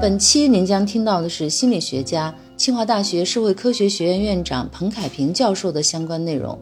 [0.00, 6.58] 本期您将听到的是心理学家、清华大学社会科学学院院长彭凯平教授的相关内容。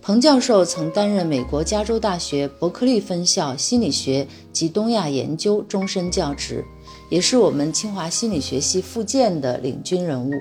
[0.00, 6.64] 彭教授曾担任美国加州大学伯克利分校心理学及东亚研究终身教职，
[7.10, 10.32] 也是我们清华心理学系复建的领军人物。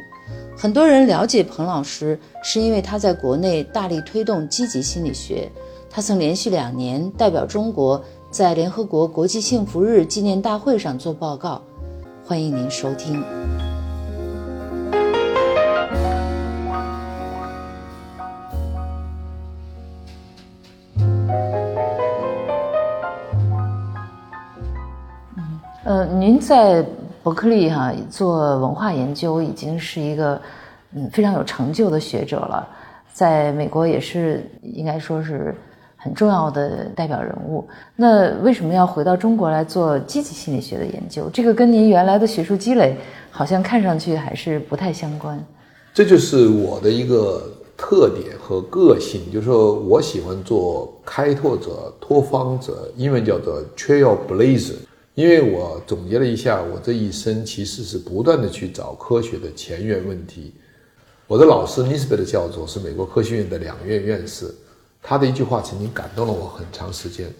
[0.58, 5.52] 很多人了解彭老师，是因为他在国内大力推动积极心理学。
[5.90, 8.02] 他曾连续两年代表中国
[8.32, 11.62] 在联合国国际幸福日纪念大会上做报告。
[12.30, 13.24] 欢迎您收听。
[25.36, 26.86] 嗯，呃，您在
[27.24, 30.40] 伯克利哈做文化研究，已经是一个
[30.94, 32.70] 嗯非常有成就的学者了，
[33.12, 35.56] 在美国也是应该说是。
[36.02, 41.30] 很重要的代表人物，那为什么要回到中国来做积极心理学的研究？
[41.34, 42.96] 这个跟您原来的学术积累
[43.30, 45.38] 好像看上去还是不太相关。
[45.94, 54.76] 这就是我的一个特点和个性，就是说我喜欢做开拓者、拓荒者，英文叫做 trailblazer。
[55.16, 60.54] 因为我总结了一下，我这一生其实是不断的去找科学的前沿问题。
[61.28, 64.46] 我的老师尼斯贝的教授是美国科学院的两院院士。
[65.02, 67.34] 他的一句话曾经感动了我很长时间。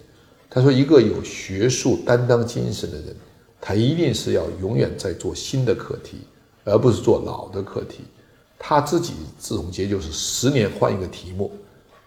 [0.48, 3.14] 他说：“一个有学术担当精神的人，
[3.60, 6.18] 他一定是要永远在做新的课题，
[6.64, 8.00] 而不是做老的课题。”
[8.58, 11.50] 他自己自总结就是十年换一个题目。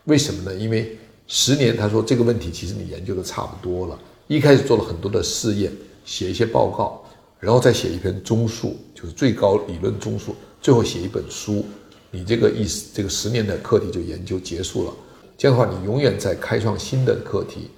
[0.04, 0.54] 为什么呢？
[0.56, 3.98] 因为十年，他说这个问题其实你研究的差不多了。
[4.28, 5.72] 一开始做了很多的试验，
[6.04, 7.02] 写一些报告，
[7.40, 11.66] 然后再写一篇综述，就是最高理论综述，最后写一本书。
[12.12, 14.94] 你这个意思，这个十年的课题就研究结束了。
[15.38, 17.70] 这样的话，你永远在开创新的课题。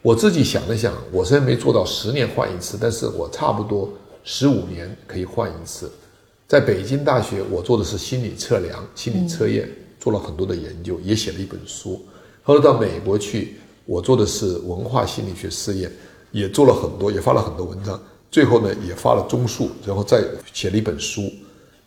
[0.00, 3.90] 我自己想了想，我虽然没做到十年换一次，但是我差不多
[4.22, 5.90] 十五年可以换一次。
[6.46, 9.68] 在北京大学，我做的是心理测量、心理测验，
[9.98, 12.04] 做了很多的研究，也写了一本书。
[12.42, 13.56] 后来到美国去，
[13.86, 15.90] 我做的是文化心理学试验，
[16.32, 17.98] 也做了很多，也发了很多文章。
[18.30, 20.22] 最后呢，也发了综述，然后再
[20.52, 21.22] 写了一本书。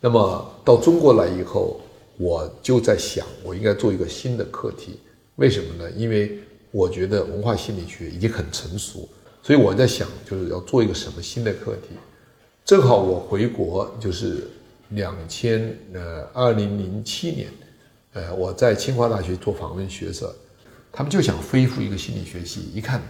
[0.02, 1.80] 那么到中国来以后。
[2.18, 5.00] 我就在想，我应该做一个新的课题，
[5.36, 5.92] 为什么呢？
[5.92, 6.40] 因为
[6.72, 9.08] 我觉得文化心理学已经很成熟，
[9.44, 11.96] 所以我在想，就是要做一个什么新的课题。
[12.66, 14.50] 正好我回国，就是
[14.90, 17.50] 两千呃二零零七年，
[18.14, 20.36] 呃我在清华大学做访问学者，
[20.92, 23.02] 他们就想恢复一个心理学系，一看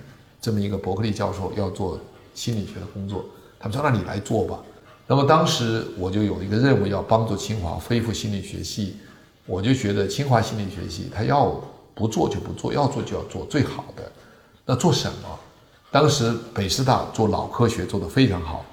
[0.41, 1.99] 这么一个伯克利教授要做
[2.35, 3.25] 心理学的工作，
[3.57, 4.63] 他们说那你来做吧。
[5.07, 8.97] 那么当时我就有一个任务，要帮助清华恢复心理学系。
[9.45, 11.59] 我就觉得清华心理学系，他要
[11.95, 14.11] 不做就不做，要做就要做最好的。
[14.65, 15.39] 那做什么？
[15.89, 18.65] 当时北师大做脑科学做得非常好，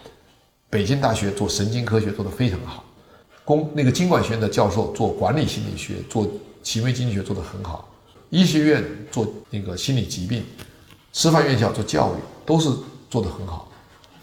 [0.68, 2.82] 北京大学做神经科学做得非常好，
[3.44, 6.28] 工那个经管学院的教授做管理心理学、做
[6.64, 7.88] 行为经济学做得很好，
[8.30, 10.42] 医学院做那个心理疾病，
[11.12, 12.68] 师范院校做教育都是
[13.08, 13.70] 做得很好。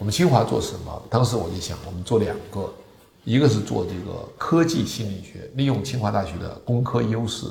[0.01, 1.06] 我们清华做什么？
[1.12, 2.73] 当时我就想，我们做两个，
[3.23, 7.50] 一个是做这个科技心理学，利用清华大学的工科优势；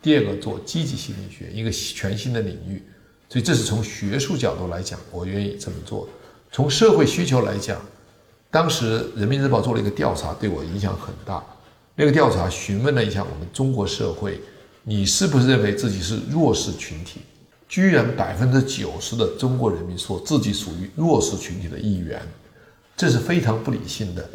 [0.00, 2.80] 第二个做积极心理学，一个全新的领域。
[3.28, 6.08] 所以这是从学术角度来讲，我愿意这么做。
[6.52, 7.84] 从社会需求来讲，
[8.48, 11.42] 当时人民日报做了一个调查，对我影响很大。
[11.96, 14.40] 那个调查询问了一下我们中国社会，
[14.84, 17.22] 你是不是认为自己是弱势群体？
[17.68, 22.20] 居然百分之九十的中国人民说自己属于弱势群体的一员，
[22.96, 24.28] 这是非常不理性的。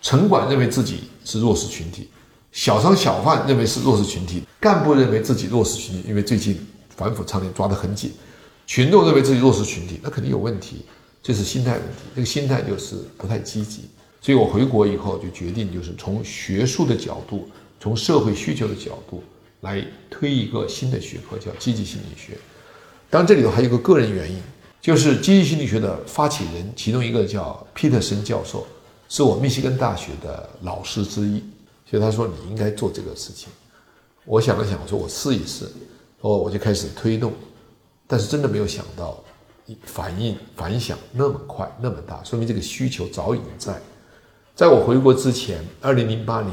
[0.00, 2.08] 城管认为自己是弱势群体，
[2.52, 6.58] 小商小贩认为是弱势群体，干部认为自己弱势群体，因为最近
[6.96, 8.12] 反腐倡廉抓得很紧，
[8.66, 10.86] 群众认为自己弱势群体，那肯定有问题，
[11.22, 12.04] 这是心态问题。
[12.14, 13.82] 这个心态就是不太积极。
[14.22, 17.46] 所以我回国以后就决定，就是从学术的角度，
[17.78, 19.22] 从社会需求的角度
[19.60, 22.38] 来推一个新的学科，叫积极心理学。
[23.14, 24.42] 当然，这里头还有一个个人原因，
[24.80, 28.66] 就是积极心理学的发起人，其中一个叫皮特森教授，
[29.08, 31.40] 是我密西根大学的老师之一，
[31.88, 33.50] 所以他说你应该做这个事情。
[34.24, 35.64] 我想了想，我说我试一试，
[36.22, 37.32] 哦，我就开始推动，
[38.08, 39.22] 但是真的没有想到，
[39.84, 43.80] 反应反响那么快那么大，说明这个需求早已经在。
[44.56, 46.52] 在我回国之前，二零零八年，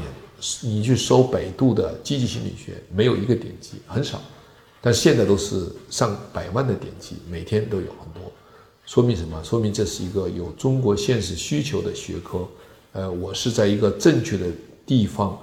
[0.60, 4.22] 你去搜百度的积极心理学，没有一个点击，很少。
[4.84, 8.30] 但现在都是上百万的点击，每天都有很多，
[8.84, 9.42] 说明什么？
[9.44, 12.46] 说明这是一个有中国现实需求的学科。
[12.92, 14.46] 呃，我是在一个正确的
[14.84, 15.38] 地方，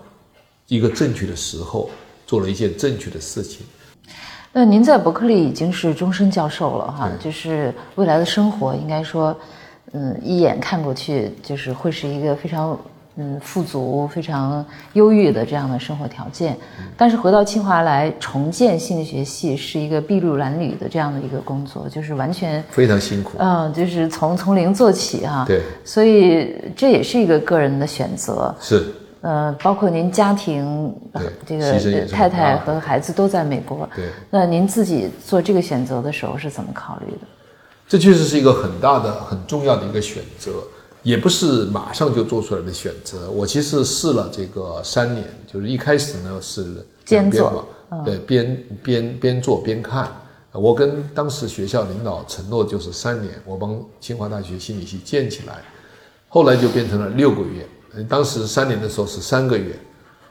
[0.67, 1.89] 一个正确的时候，
[2.27, 3.65] 做了一件正确的事情。
[4.51, 9.35] 那您在伯克利已经是终身教授了哈，就是未来的生活应该说，
[9.93, 12.77] 嗯，一眼看过去就是会是一个非常
[13.19, 16.57] 嗯富足、非常优裕的这样的生活条件。
[16.97, 23.33] 但是回到清华来重建心理学系是一个筚路蓝缕的这样的一个工作，就是完全非常辛苦。
[23.37, 25.43] 嗯，就是从从零做起哈。
[25.45, 28.55] 对，所以这也是一个个人的选择。
[28.59, 28.87] 是。
[29.21, 30.95] 呃，包括您家庭，
[31.45, 33.87] 这个太太和孩子都在美国。
[33.93, 37.27] 对，那您自己做这个选择的时候是怎么考虑的？
[37.85, 40.51] 这确实是一个很大的、很重要的一个选择，
[41.03, 43.29] 也不是马上就做出来的选择。
[43.31, 47.67] 我其实试了这个三年，就是一开始呢是兼做，
[48.05, 50.11] 对，边边边做边看。
[50.51, 55.61] 我跟当时学校领导承诺就是三年，我帮清华大学心理系建起来，
[56.27, 57.65] 后来就变成了六个月。
[58.07, 59.73] 当时三年的时候是三个月，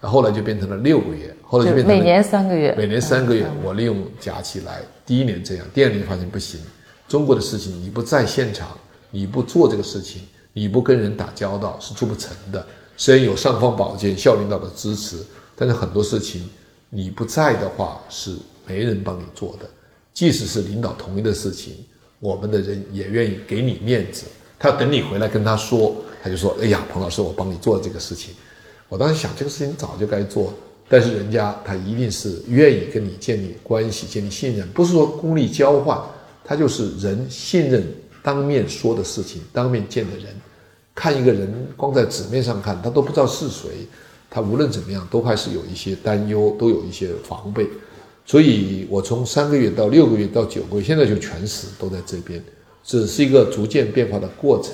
[0.01, 2.75] 后来就变成了六个月，后来就变成每年三个月。
[2.77, 4.81] 每年三个月，我利用假期来。
[5.07, 6.61] 第一年这样，第二年发现不行。
[7.07, 8.69] 中国的事情你不在现场，
[9.11, 10.23] 你不做这个事情，
[10.59, 12.67] 你不跟人打交道是做不成的。
[12.97, 15.25] 虽然有尚方宝剑校领导的支持，
[15.55, 16.49] 但是很多事情
[16.91, 19.71] 你不在的话是没人帮你做的。
[20.13, 21.75] 即使是领导同意的事情，
[22.19, 24.25] 我们的人也愿意给你面子，
[24.59, 25.95] 他要等你回来跟他说。
[26.21, 28.35] 他就说：“哎呀，彭老师，我帮你做这个事情。
[28.89, 30.53] 我当时想，这个事情早就该做，
[30.89, 36.03] 但是人家他一定是愿意跟你建立关系、建立信任，不是说功利交换，
[36.45, 37.87] 他就是人信任
[38.21, 40.27] 当面说的事情，当面见的人。
[40.99, 43.87] 看一个人光在纸面上看，他都不知道是谁，
[44.29, 47.69] 他无论怎么样都还是有一些担忧，都有一些防备。
[48.27, 52.43] 所以我从三个月到六个月到九个月，现在就全时都在这边，
[52.83, 54.73] 只是一个逐渐变化的过程。”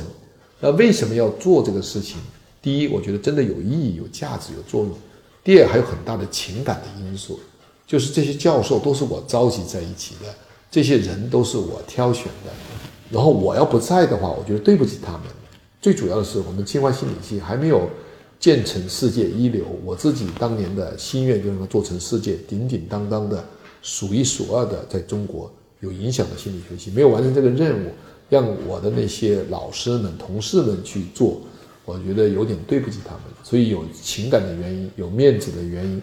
[0.61, 2.17] 那为什么要做这个事情？
[2.63, 4.93] 第一，我觉得真的有意义、有价值、有作用；
[5.45, 7.39] 第二，还有很大的情感的因素，
[7.87, 10.35] 就是这些教授都是我召集在一起的，
[10.71, 12.51] 这些人都是我挑选的。
[13.11, 15.23] 然后我要不在的话，我觉得对不起他们。
[15.85, 17.87] 最主要的是，我们清华心理系还没有
[18.41, 19.67] 建成世界一流。
[19.85, 23.45] 我自己当年的心愿就是做成世界鼎鼎当当的、
[23.83, 27.91] 数一数二的，在中国有影响的心理学系，没有完成这个任务。
[28.31, 31.43] 让我的那些老师们、同事们去做，
[31.85, 36.01] 我觉得有点对不起他们，所以有情感的原因，有面子的原因，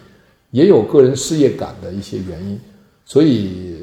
[0.52, 2.60] 也有个人事业感的一些原因。
[3.04, 3.78] 所以，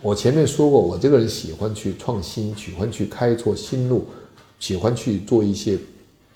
[0.00, 4.06] 我前面说过，我这个人喜欢去创新，喜欢去开拓新路，
[4.58, 5.78] 喜欢去做一些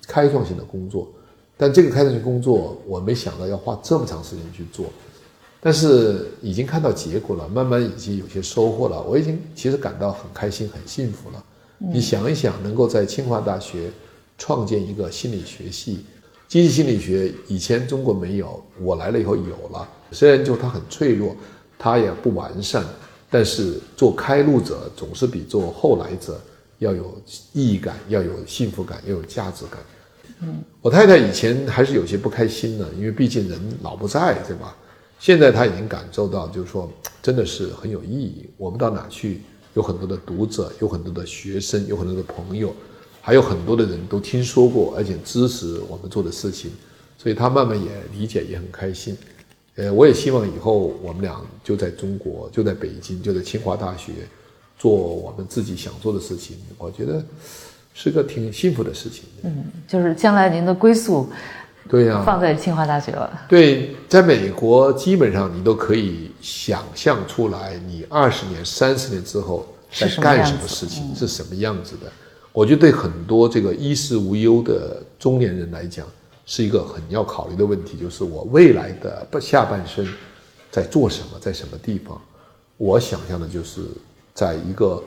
[0.07, 1.09] 开创性的工作。
[1.57, 4.87] 但这个开创性工作，我没想到要花这么长时间去做。
[5.63, 9.03] 但是已经看到结果了，慢慢已经有些收获了。
[9.03, 11.45] 我已经其实感到很开心、很幸福了。
[11.77, 13.91] 你想一想，能够在清华大学
[14.39, 16.05] 创建一个心理学系，
[16.49, 19.87] 积极心理学以前中国没有，我来了以后有了。
[20.13, 21.37] 虽然就它很脆弱，
[21.79, 22.83] 它也不完善，
[23.29, 26.41] 但是做开路者总是比做后来者
[26.81, 27.23] 要有
[27.53, 29.79] 意义感，要有幸福感，要有价值感。
[30.41, 34.77] 嗯，我太太以前还是有些不开心的，因为毕竟人老不在，对吧？
[35.19, 36.91] 现在他已经感受到，就是说，
[37.23, 38.49] 真的是很有意义。
[38.57, 39.43] 我们到哪去，
[39.75, 42.75] 有很多的读者，有很多的学生，有很多的朋友，
[43.21, 46.71] 还有很多的人都听说过，而且支持我们做的事情，
[47.19, 49.15] 所以她慢慢也理解，也很开心。
[49.77, 54.13] 呃，我也希望以后我们俩就在中国，就在北京，就在清华大学，
[54.81, 56.57] 做我们自己想做的事情。
[56.77, 57.25] 我觉得
[57.95, 59.25] 是个挺幸福的事情。
[59.43, 61.31] 嗯，就是将来您的归宿。
[61.89, 63.43] 对呀，放在清华大学了。
[63.49, 72.11] 对，在美国基本上你都可以想象出来，你二十年、三十年之后在干什么事情，是什么样子的。
[72.53, 76.07] 我觉得对很多这个衣食无忧的中年人来讲，
[76.47, 80.07] 是一个很要考虑的问题，就是我未来的下半生
[80.71, 82.21] 在做什么，在什么地方。
[82.77, 83.81] 我想象的就是
[84.35, 85.03] 在一个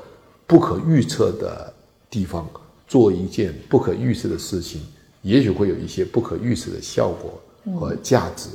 [0.45, 1.73] 不可预测的
[2.09, 2.49] 地方
[2.87, 4.81] 做一件不可预测的事情。
[5.21, 7.41] 也许会有一些不可预测的效果
[7.79, 8.49] 和价值，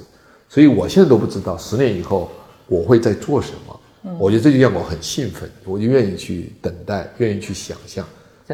[0.50, 2.30] 所以我现在都不知道十年以后
[2.66, 3.80] 我会在做什么。
[4.18, 8.06] 我觉得这就让我很兴奋，我就愿意去等待，愿意去想象。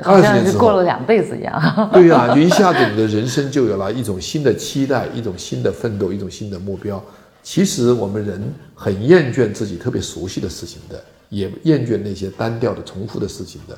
[0.05, 1.61] 二十年之后过了两辈子一样。
[1.93, 7.05] 对呀，就一下子你的人生就有了一种新的期待，一种新的奋斗，一种新的目标。
[7.43, 8.43] 其实我们人
[8.77, 11.03] 很厌倦自己特别熟悉的事情的，
[11.35, 13.77] 也厌倦那些单调的、重复的事情的。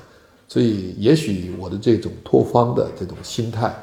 [0.48, 3.74] 所以，也许我的这种拓荒的这种心态。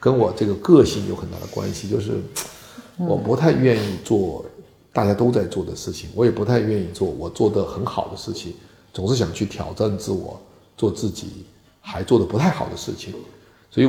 [0.00, 2.12] 跟我这个个性有很大的关系，就是
[2.96, 4.44] 我不太愿意做
[4.92, 8.54] 大家都在做的事情，我也不太愿意做我做的很好的事情，
[8.92, 10.40] 总是想去挑战自我，
[10.76, 11.44] 做自己
[11.80, 13.12] 还做的不太好的事情。
[13.72, 13.86] 所以，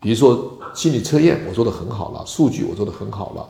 [0.00, 3.48] 比如说心理测验我做的很好了，数据我做的很好了，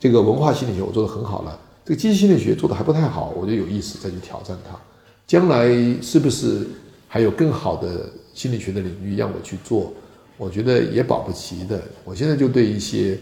[0.00, 4.78] 这个文化心理学我做的很好了，这个积极心理学做的还不太好，我觉得有意思再去挑战它。
[5.26, 5.68] 将来
[6.00, 6.66] 是不是
[7.08, 9.92] 还有更好的心理学的领域让我去做，
[10.36, 11.82] 我觉得也保不齐的。
[12.04, 13.18] 我现在就对一些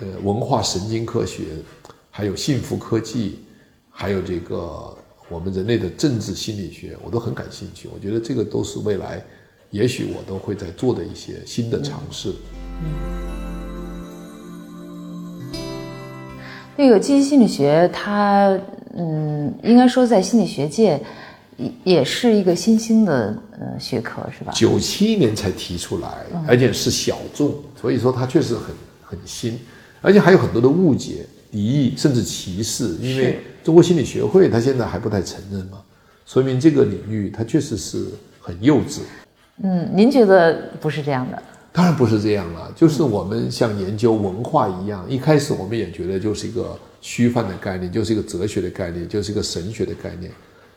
[0.00, 1.44] 呃文化神经科学，
[2.10, 3.40] 还有幸福科技，
[3.90, 4.96] 还有这个
[5.28, 7.88] 我们人类的政治心理学，我都很感兴趣。
[7.92, 9.24] 我觉得这个都是未来，
[9.70, 12.32] 也许我都会在做的一些新的尝试。
[16.76, 18.58] 那个积极心理学，它
[18.96, 21.00] 嗯，应该说在心理学界
[21.56, 24.52] 也也是一个新兴的呃学科，是吧？
[24.54, 26.08] 九七年才提出来，
[26.46, 29.58] 而且是小众，所以说它确实很很新，
[30.00, 32.96] 而且还有很多的误解、敌意甚至歧视。
[33.00, 35.78] 因为中国心理学会它现在还不太承认嘛，
[36.24, 38.06] 说明这个领域它确实是
[38.40, 39.00] 很幼稚。
[39.62, 41.42] 嗯，您觉得不是这样的？
[41.74, 50.30] 当然不是这样了，就是我们像研究文化一样，一开始我们也觉得就是一个虚幻的概念，就是一个哲学的概念，就是一个神学的概念。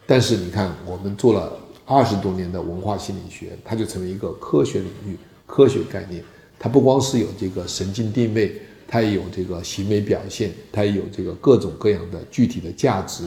[0.07, 1.51] 但是你看，我们做了
[1.85, 6.23] 二十多年的文化心理学，它就成为一个科学领域、科学概念。
[6.57, 8.55] 它不光是有这个神经定位，
[8.87, 13.25] 它也有这个行为表现，它也有这个各种各样的具体的价值。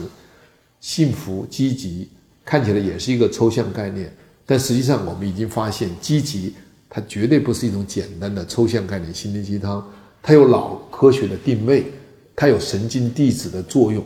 [0.81, 2.09] 幸福、积极
[2.43, 4.11] 看起来也是一个抽象概念，
[4.43, 6.55] 但实际上我们已经发现，积极。
[6.89, 9.85] 它绝对不是一种简单的抽象概念、心灵鸡汤，
[10.23, 11.85] 它有脑科学的定位，
[12.35, 14.03] 它有神经递质的作用，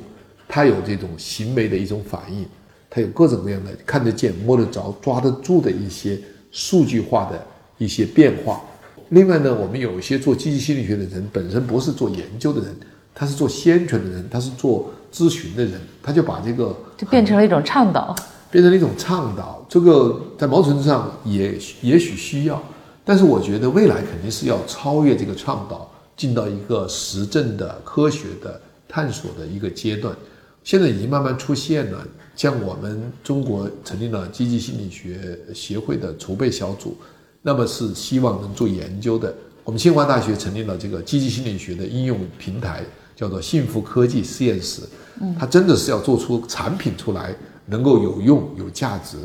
[0.49, 2.45] 它有这种行为的一种反应，
[2.89, 6.19] 它有各种各样的看得见、摸得着、抓得住的一些
[6.51, 7.41] 数据化的
[7.77, 8.61] 一些变化。
[9.09, 12.75] 另外呢，我们有一些做积极心理学的人，本身不是做研究的人，
[13.15, 18.13] 他是做宣传的人，他是做咨询的人，他就把这个就变成了一种倡导，
[18.51, 19.65] 变成了一种倡导。
[19.69, 22.61] 这个在某种程度上也也许需要。
[23.05, 30.15] 但是我觉得未来肯定是要超越这个倡导，进到一个实证的科学的探索的一个阶段。
[30.63, 36.95] 现在已经慢慢出现了，像我们中国成立了积极心理学协会的筹备小组，
[37.41, 39.35] 那么是希望能做研究的。
[39.65, 42.81] 我们清华大学成立了这个积极心理学的应用平台，
[43.15, 44.81] 叫做幸福科技实验室。
[45.21, 49.17] 嗯，它真的是要做出产品出来，能够有用有价值。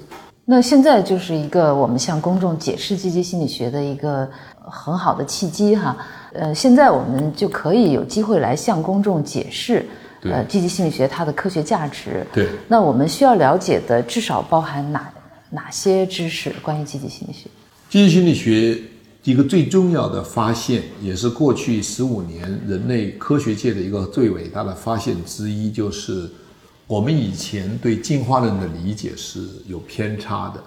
[0.51, 4.27] 那现在就是一个我们向公众解释积极心理学的一个
[4.59, 5.95] 很好的契机哈，
[6.33, 9.85] 呃，现在我们就可以有机会来向公众解释，
[10.23, 12.27] 呃，积极心理学它的科学价值。
[12.33, 12.49] 对。
[12.67, 15.13] 那我们需要了解的至少包含哪
[15.51, 16.51] 哪些知识？
[16.63, 17.51] 关于积极心理学？
[17.91, 18.79] 积极心理学
[19.25, 26.27] 一个最重要的发现，也是过去十五年人类科学界的一个最伟大的发现之一，就是。
[26.89, 30.65] 我们以前对进化论的理解是有偏差的。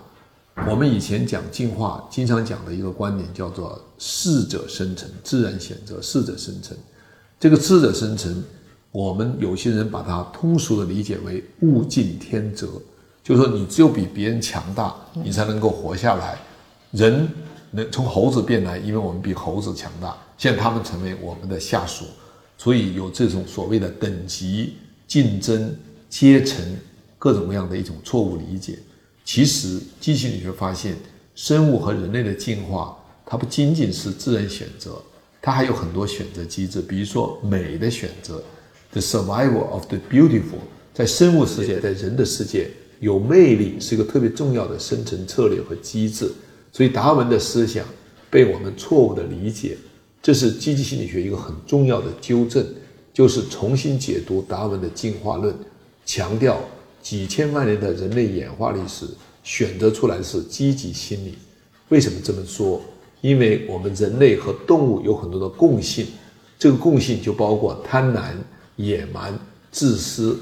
[0.70, 6.78] 我们以前讲进化，经常讲的一个观点叫做“适者生存”，自然选择适者生存。
[7.40, 8.44] 这个“适者生存”，
[8.94, 12.68] 我们有些人把它通俗的理解为“物竞天择”，
[13.24, 16.38] 就是说你只有比别人强大，你才能够活下来。
[16.92, 17.28] 人
[17.72, 22.06] 能从猴子变来，因为我们比猴子强大，现在他们成为我们的下属，
[22.60, 24.76] 所以有这种所谓的等级
[25.08, 25.76] 竞争。
[26.12, 26.62] 阶层
[27.18, 28.78] 各种各样的一种错误理解，
[29.24, 30.96] 其实机器理学发现，
[31.34, 35.02] 生物和人类的进化，它不仅仅是自然选择，
[35.42, 38.44] 它还有很多选择机制，比如说美的选择
[38.92, 40.60] ，the survival of the beautiful，
[40.94, 46.30] 在生物世界，在人的世界，有魅力是一个特别重要的生存策略和机制。
[46.74, 47.86] 所以达尔文的思想
[48.30, 49.78] 被我们错误的理解，
[50.22, 52.66] 这是积极心理学一个很重要的纠正，
[53.14, 55.56] 就是重新解读达尔文的进化论。
[56.06, 56.62] 强调
[57.02, 59.06] 几千万年的人类演化历史
[59.44, 61.36] 选择出来是积极心理，
[61.90, 62.82] 为什么这么说？
[63.22, 66.08] 因为我们人类和动物有很多的共性，
[66.58, 68.32] 这个共性就包括贪婪、
[68.78, 69.38] 野蛮、
[69.72, 70.40] 自私，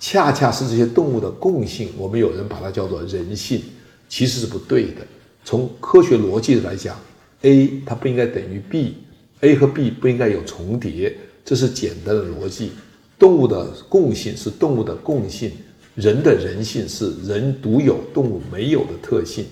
[0.00, 1.90] 恰恰是这些动物的共性。
[1.98, 3.62] 我们有人把它叫做人性，
[4.08, 5.06] 其实是不对的。
[5.44, 6.98] 从科学逻辑来讲
[7.42, 12.72] ，A 它不应该等于 B，A 和 B 不应该有重叠，这是简单的逻辑。
[13.18, 15.52] 动物的共性是动物的共性，
[15.94, 19.46] 人的人性是人独有、动物没有的特性。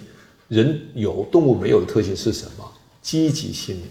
[0.48, 2.72] 人有、动物没有的特性是什么？
[3.00, 3.82] 积极心理。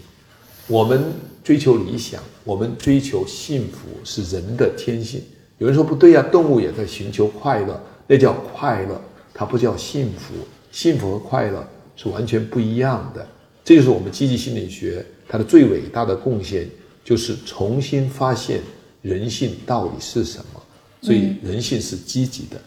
[0.68, 1.02] 我们
[1.42, 5.20] 追求理想，我们追求幸福是人的天性。
[5.58, 9.00] 有人说不对呀，动物也在寻求快乐，那叫快乐，
[9.34, 10.34] 它不叫幸福。
[10.70, 13.26] 幸福和快乐是完全不一样的。
[13.64, 16.68] 这就是我们积极心理学它的最伟大的贡献，
[17.04, 18.60] 就是重新发现。
[19.02, 20.62] 人性到底是什么？
[21.02, 22.60] 所以人性是积极的。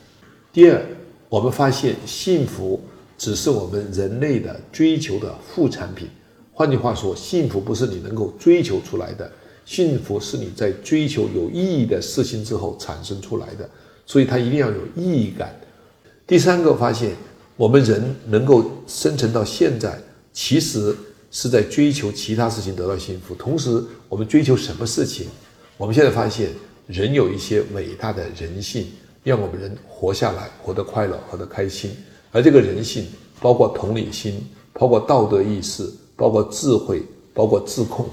[0.51, 0.85] 第二，
[1.29, 2.79] 我们发现幸福
[3.17, 6.07] 只是我们人类的追求的副产品。
[6.51, 9.29] 换句话说，幸福不是你能够追求出来的，
[9.65, 13.69] 幸福是你在追求有意义的事情之后产生出来的。
[14.05, 15.53] 所以它一定要有意义感。
[16.27, 17.11] 第三个发现，
[17.55, 19.97] 我们人能够生存到现在，
[20.31, 20.95] 其实
[21.31, 23.33] 是在追求其他事情得到幸福。
[23.35, 25.27] 同时，我们追求什么事情？
[25.77, 26.51] 我们现在发现，
[26.87, 28.87] 人有一些伟大的人性，
[29.23, 31.91] 让我们人活下来，活得快乐，活得开心。
[32.31, 33.07] 而这个人性，
[33.41, 34.41] 包括同理心，
[34.71, 37.03] 包括道德意识，包括智慧，
[37.33, 38.07] 包括自控，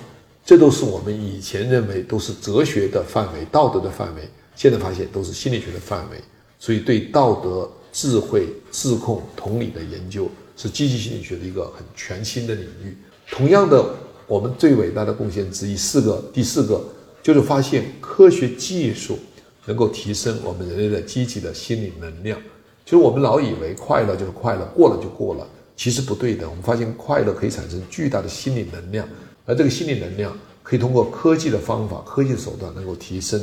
[0.45, 6.16] 这都是我们以前认为都是哲学的范围、道德的范围，现在发现都是心理学的范围。
[6.59, 12.97] 所以，对道德、智慧、自控、同理的研究，是积极心理学的一个很全新的领域。
[13.31, 13.85] 同样的，
[14.26, 16.83] 我们最伟大的贡献之一，四个，第四个。
[17.23, 19.19] 就是发现科学技术
[19.67, 22.38] 能够提升我们人类的积极的心理能量。
[22.85, 26.50] 就是我们老以为快乐就是快乐，过了就过了，其实不对的。
[26.50, 29.09] 我们发现快乐可以产生巨大的心理能量，
[29.47, 33.41] 而这个心理能量可以通过科技的方法、科技手段能够提升。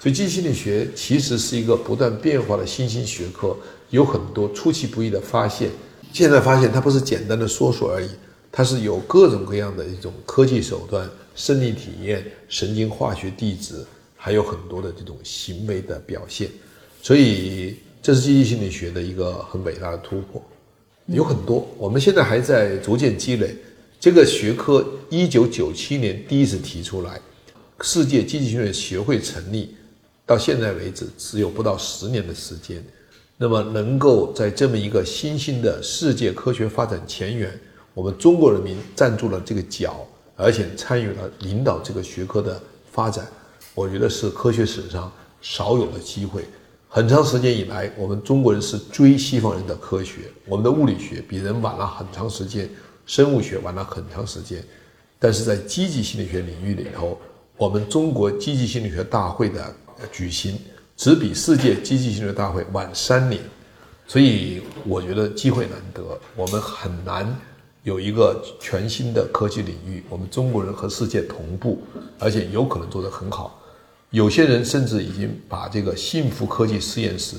[0.00, 3.54] 所以，积极心理学其实是一个不断变化的新兴学科，
[3.90, 5.70] 有很多出其不意的发现。
[6.12, 8.08] 现在发现它不是简单的说说而已，
[8.50, 11.08] 它是有各种各样的一种科技手段。
[11.38, 13.76] 生理体验、神经化学地质，
[14.16, 16.50] 还有很多的这种行为的表现，
[17.00, 20.42] 所以这是积极心理学的一个很伟大的突破。
[21.06, 23.54] 有很多，我们现在还在逐渐积累。
[24.00, 27.20] 这个学科一九九七年第一次提出来，
[27.82, 29.76] 世界积极心理学学会成立，
[30.26, 32.84] 到现在为止只有不到十年的时间。
[33.36, 37.56] 那么，能够在这么一个新兴的世界科学发展前沿，
[37.94, 40.04] 我们中国人民站住了这个脚。
[40.38, 43.26] 而且参与了领导这个学科的发展，
[43.74, 46.44] 我觉得是科学史上少有的机会。
[46.88, 52.70] 很长时间以来，我们中国人是追西方人的科学，我们的物理学比人晚了很长时间，
[53.04, 54.64] 生物学晚了很长时间。
[55.18, 57.18] 但是在积极心理学领域里头，
[57.56, 59.74] 我们中国积极心理学大会的
[60.12, 60.56] 举行
[60.96, 63.42] 只比世界积极心理学大会晚三年，
[64.06, 67.36] 所以我觉得机会难得，我们很难。
[67.88, 71.80] 有一个全新的科技领域，我们中国人和世界同步，
[72.18, 73.58] 而且有可能做得很好。
[74.10, 77.36] 有些人甚至已经把这个幸福科技实验室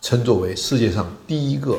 [0.00, 1.78] 称作为世界上第一个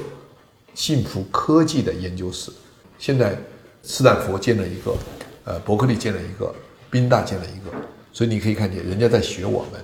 [0.76, 2.52] 幸福科技的研究室。
[3.00, 3.36] 现在，
[3.82, 4.96] 斯坦福建了一个，
[5.44, 6.54] 呃，伯克利建了一个，
[6.92, 7.76] 宾大建了一个，
[8.14, 9.82] 所以你可以看见人家在学我们。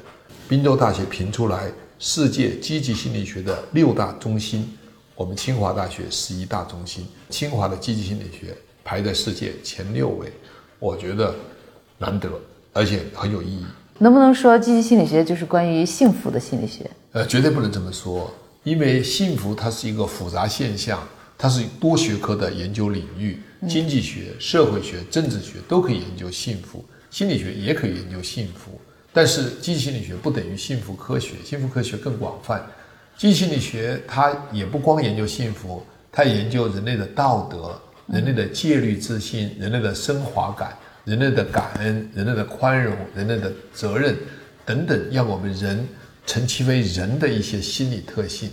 [0.47, 4.76] 宾州大学评出来世界积极心理学的六大中心。
[5.17, 10.31] 我们清华大学十一大中心，清华的积极心理学排在世界前六位，
[10.77, 11.33] 我觉得
[11.97, 12.29] 难得，
[12.71, 13.65] 而且很有意义。
[13.97, 16.87] 能不能说积极心理学就是关于幸福的心理学？
[17.13, 18.31] 呃，绝对不能这么说，
[18.63, 21.01] 因为幸福它是一个复杂现象，
[21.35, 28.79] 它是多学科的研究领域，经济学、社会学、政治学都可以研究幸福，心理学也可以研究幸福。
[29.11, 32.63] 但是积极心理学不等于幸福科学，幸福科学更广泛。
[33.17, 37.75] 积极心理学它也不光研究幸福，它研究人类的道德、
[38.05, 44.15] 人类的戒律自信、人类的升华感、人类的感恩、人类的宽容、人类的责任
[44.63, 45.83] 等等，让我们人
[46.27, 48.51] 成其为人的一些心理特性。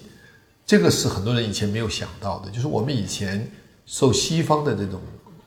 [0.64, 3.46] 这个是很多人以前没有想到的，就是我们以前
[3.84, 4.98] 受西方的这种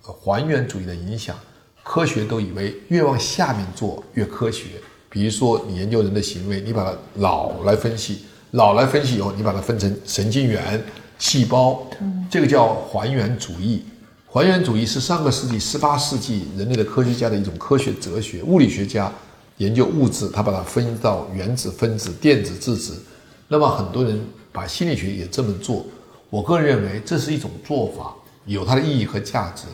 [0.03, 1.35] 还原主义的影响，
[1.81, 4.65] 科学都以为越往下面做越科学。
[5.09, 8.25] 比如说，你研究人的行为，你把它脑来分析。
[8.57, 10.83] 脑来分析以后，你把它分成神经元、
[11.19, 11.87] 细胞，
[12.27, 13.85] 这个叫还原主义。
[14.25, 18.41] 还原主义是上个世纪十八世纪人类的科学家的一种科学哲学。
[18.41, 19.13] 物理学家
[19.57, 22.99] 研究物质，他把它分到原子、分子、电子、质子。
[23.47, 24.19] 那么很多人
[24.51, 25.85] 把心理学也这么做。
[26.31, 28.15] 我个人认为这是一种做法，
[28.45, 29.65] 有它的意义和价值。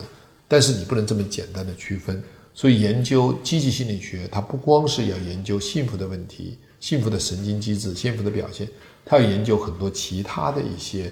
[0.46, 2.22] 但是你不能这么简单的区分。
[2.52, 6.58] 所以研究积极心理学，它不光是要研究幸福的问题。
[6.84, 8.68] 幸福的神经机制，幸福的表现，
[9.06, 11.10] 他要研究很多其他的一些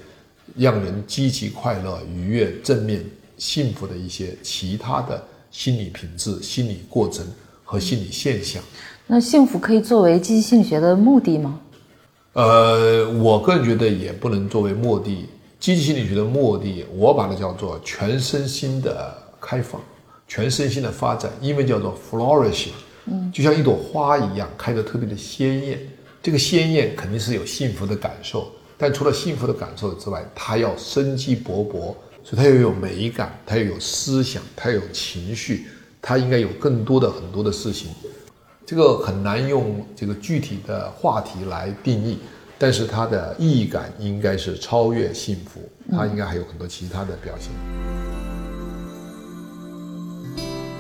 [0.55, 3.03] 让人积极、快乐、愉悦、正面、
[3.39, 7.25] 幸福的一些其他的心理品质、心理过程
[7.65, 8.63] 和心理现象。
[9.07, 11.59] 那幸福可以作为积极心理学的目的吗？
[12.35, 15.27] 呃，我个人觉得也不能作为目的。
[15.59, 19.81] 积极心理学的目的，我把它叫做全身心的开放、
[20.29, 22.73] 全身心的发展，英文叫做 flourishing。
[23.33, 25.79] 就像一朵花一样，开得特别的鲜艳。
[26.23, 35.67] 这个鲜艳肯定是有幸福的感受，但除了幸福的感受之外，它要生机勃勃，所以它要有美感，它要有思想，它有情绪，
[36.01, 37.91] 它应该有更多的很多的事情。
[38.65, 42.19] 这个很难用这个具体的话题来定义，
[42.57, 45.61] 但是它的意义感应该是超越幸福，
[45.91, 48.12] 它应该还有很多其他的表现。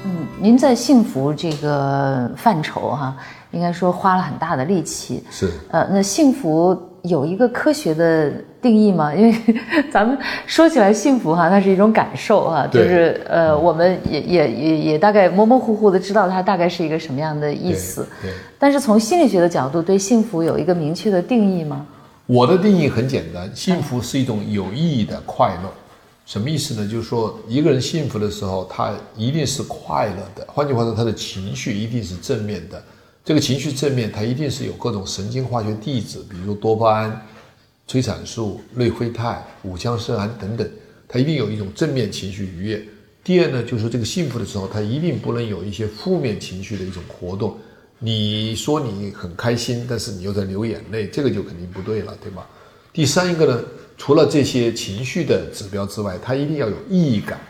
[0.05, 3.17] 嗯，您在幸福这个范畴哈，
[3.53, 5.23] 应该说花了很大的力气。
[5.31, 9.15] 是，呃，那幸福有一个科学的定义吗？
[9.15, 9.35] 因为
[9.93, 18.07] 咱们说起来幸福哈，它是一种感受哈，就是呃，我们也也也也大概模模糊糊的知道它大概是一个什么样的意思。
[18.21, 18.33] 对。
[18.59, 21.87] 但是从心理学的角度，对幸福有一个明确的定义吗？
[22.27, 25.73] 我的定义很简单，幸福是一种有意义的快乐。
[26.25, 26.89] 什么意思呢？
[26.89, 30.47] 就是说，一个人幸福的时候，他一定是快乐的。
[30.49, 32.83] 换句话说，他的情绪一定是正面的。
[33.25, 37.27] 这个情绪正面，它一定是有各种神经化学递质，比如多巴胺、
[37.87, 40.69] 催产素、内啡肽、五羟色胺等等，
[41.07, 42.85] 它一定有一种正面情绪愉悦。
[43.23, 47.57] 第二呢，就是这个幸福的时候，它一定不能有一些负面情绪的一种活动。
[48.01, 52.45] 你说你很开心，但是你又在流眼泪，这个就肯定不对了，对吧？
[52.93, 53.63] 第三一个呢，
[53.97, 57.41] 除了这些情绪的指标之外，它一定要有意义感，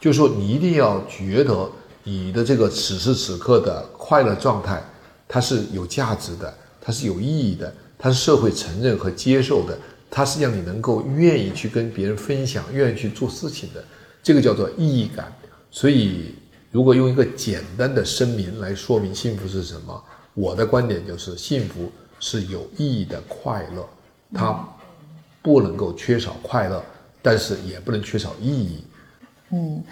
[0.00, 1.70] 就是说你一定要觉得
[2.02, 4.82] 你的这个此时此刻的快乐状态。
[5.26, 9.76] 它是有价值的，它是有意义的，它是社会承认和接受的，
[10.10, 13.82] 它是让你能够愿意去跟别人分享，愿意去做事情的，
[14.22, 15.32] 这个叫做意义感。
[15.70, 16.34] 所以，
[16.70, 20.04] 如果用一个简单的声明来说明幸福是什么，
[20.34, 23.88] 我的观点就是：幸福是有意义的快乐，
[24.34, 24.68] 它
[25.44, 26.82] 不能够缺少快乐，
[27.20, 28.84] 但是也不能缺少意义。
[29.50, 29.84] 嗯。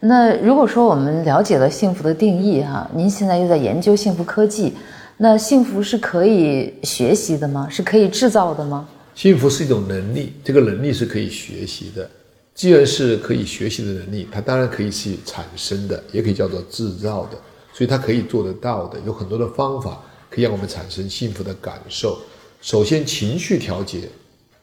[0.00, 4.74] 那如果说我们了解了幸福的定义，哈，您现在又在研究幸福科技，
[5.16, 7.66] 那幸福是可以学习的吗？
[7.68, 8.88] 是可以制造的吗？
[9.16, 12.08] 幸福是一种能力，这个能力是可以学习的。
[12.54, 17.36] 既然是可以学习的能力，它当然可以是产生的，也可以叫做制造的，
[17.72, 19.00] 所以它可以做得到的。
[19.04, 22.18] 有很多的方法可以让我们产生幸福的感受。
[22.60, 24.08] 首先，情绪调节，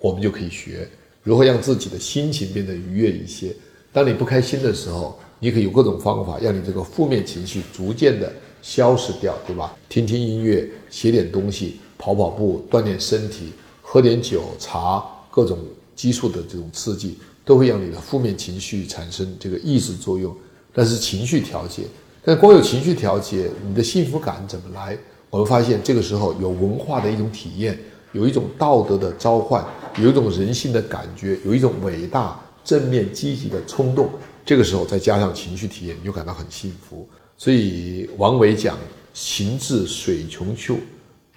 [0.06, 0.88] 我们就可以学
[1.24, 3.52] 如何让自己的心情变得愉悦一些。
[3.92, 9.76] 当你不开心的时候，你可以有各种方法，让你这个负面情绪逐渐的消失掉，对吧？
[9.90, 15.58] 听听音乐，写点东西，跑跑步，锻炼身体，喝点酒茶，各种
[15.96, 20.32] 激素的这种刺激，都会让你的负面情绪产生这个抑制作用。
[20.72, 21.82] 但是情绪调节，
[22.24, 24.96] 但光有情绪调节，你的幸福感怎么来？
[25.32, 27.76] 我们发现这个时候有文化的一种体验，
[28.12, 29.66] 有一种道德的召唤，
[29.98, 34.10] 有一种人性的感觉，有一种伟大、正面、积极的冲动。
[34.46, 37.08] 这个时候再加上情绪体验，你就感到很幸福。
[37.38, 38.78] 所以王维讲
[39.14, 40.78] “行至水穷处，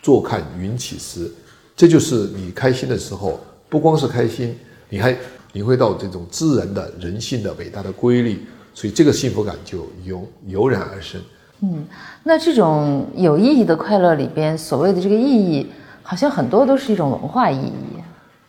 [0.03, 1.31] 坐看云起时”，
[1.77, 4.55] 这就是你开心的时候，不光是开心，
[4.89, 5.17] 你还
[5.53, 8.45] 领会到这种自然的人性的伟大的规律，
[8.75, 11.21] 所以这个幸福感就油油然而生。
[11.61, 11.87] 嗯，
[12.25, 15.67] 那这种有意义的快乐里边，所谓的这个意义，
[16.03, 17.73] 好像很多都是一种文化意义。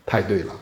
[0.10, 0.54] 太对了，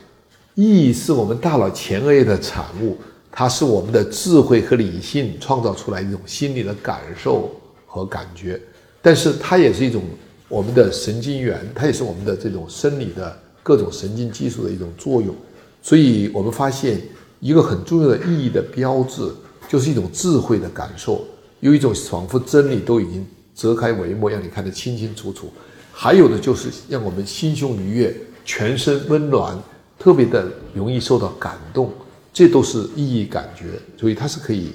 [0.54, 2.98] 意义是我们大脑前额叶的产物。
[3.30, 7.50] 它是我们的智慧和理性创造出来一种心理的感受
[7.86, 8.60] 和感觉，
[9.00, 10.02] 但是它也是一种
[10.48, 15.32] 我们的神经元，它也是我们的这种生理的各种神经技术的一种作用。
[15.80, 17.00] 所以我们发现
[17.38, 19.30] 一个很重要的意义的标志，
[19.68, 21.24] 就是一种智慧的感受，
[21.60, 25.52] 有一种仿佛真理都已经遮开帷幕，让你看得清清楚楚。
[25.92, 28.16] 还有的就是让我们心胸愉悦，
[28.48, 29.54] 全身温暖，
[29.98, 31.92] 特别的容易受到感动。
[32.32, 34.72] 这都是意义感觉，所以它是可以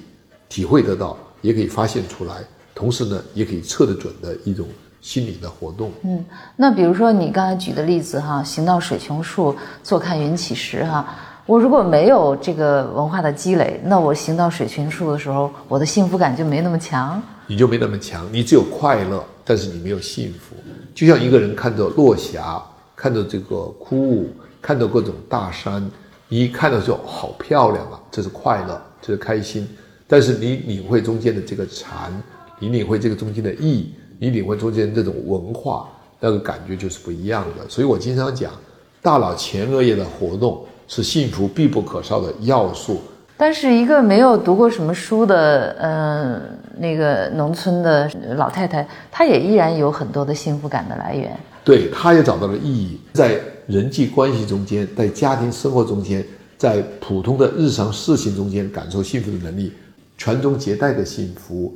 [0.48, 2.36] 体会得到，也可以发现出来，
[2.76, 4.68] 同时呢，也可以测得准的一种
[5.02, 5.92] 心理的活动。
[6.04, 6.24] 嗯，
[6.56, 11.16] 那比如说你刚才举的例子哈，行到水穷处，坐看云起时哈，
[11.48, 20.56] 我如果没有这个文化的积累，那我行到水穷处的时候，我的幸福感就没那么强，你就没那么强，你只有快乐，但是你没有幸福。
[20.94, 22.62] 就像一个人看着落霞，
[23.04, 24.30] 看着这个枯雾，
[24.62, 25.92] 看着各种大山。
[26.30, 29.68] 一看到就好漂亮啊，这是快乐，这是开心。
[30.08, 32.14] 但是你领会中间的这个禅，
[32.60, 35.90] 你领会这个中间的意，你领会中间这种文化，
[36.22, 37.68] 那个感觉就是不一样的。
[37.68, 38.54] 所以我经常讲，
[39.02, 43.02] 大脑前额叶的活动是幸福必不可少的要素。
[43.38, 46.42] 但是一个没有读过什么书的，嗯，
[46.78, 51.36] 那个农村的老太太，她也依然有很多的幸福感的来源。
[51.64, 53.40] 对，她也找到了意义在。
[53.66, 56.22] 人际关系中间，在家庭生活中间，
[56.58, 59.72] 在普通的日常事情中间感受幸福的能力，
[60.18, 61.74] 传宗接代的幸福，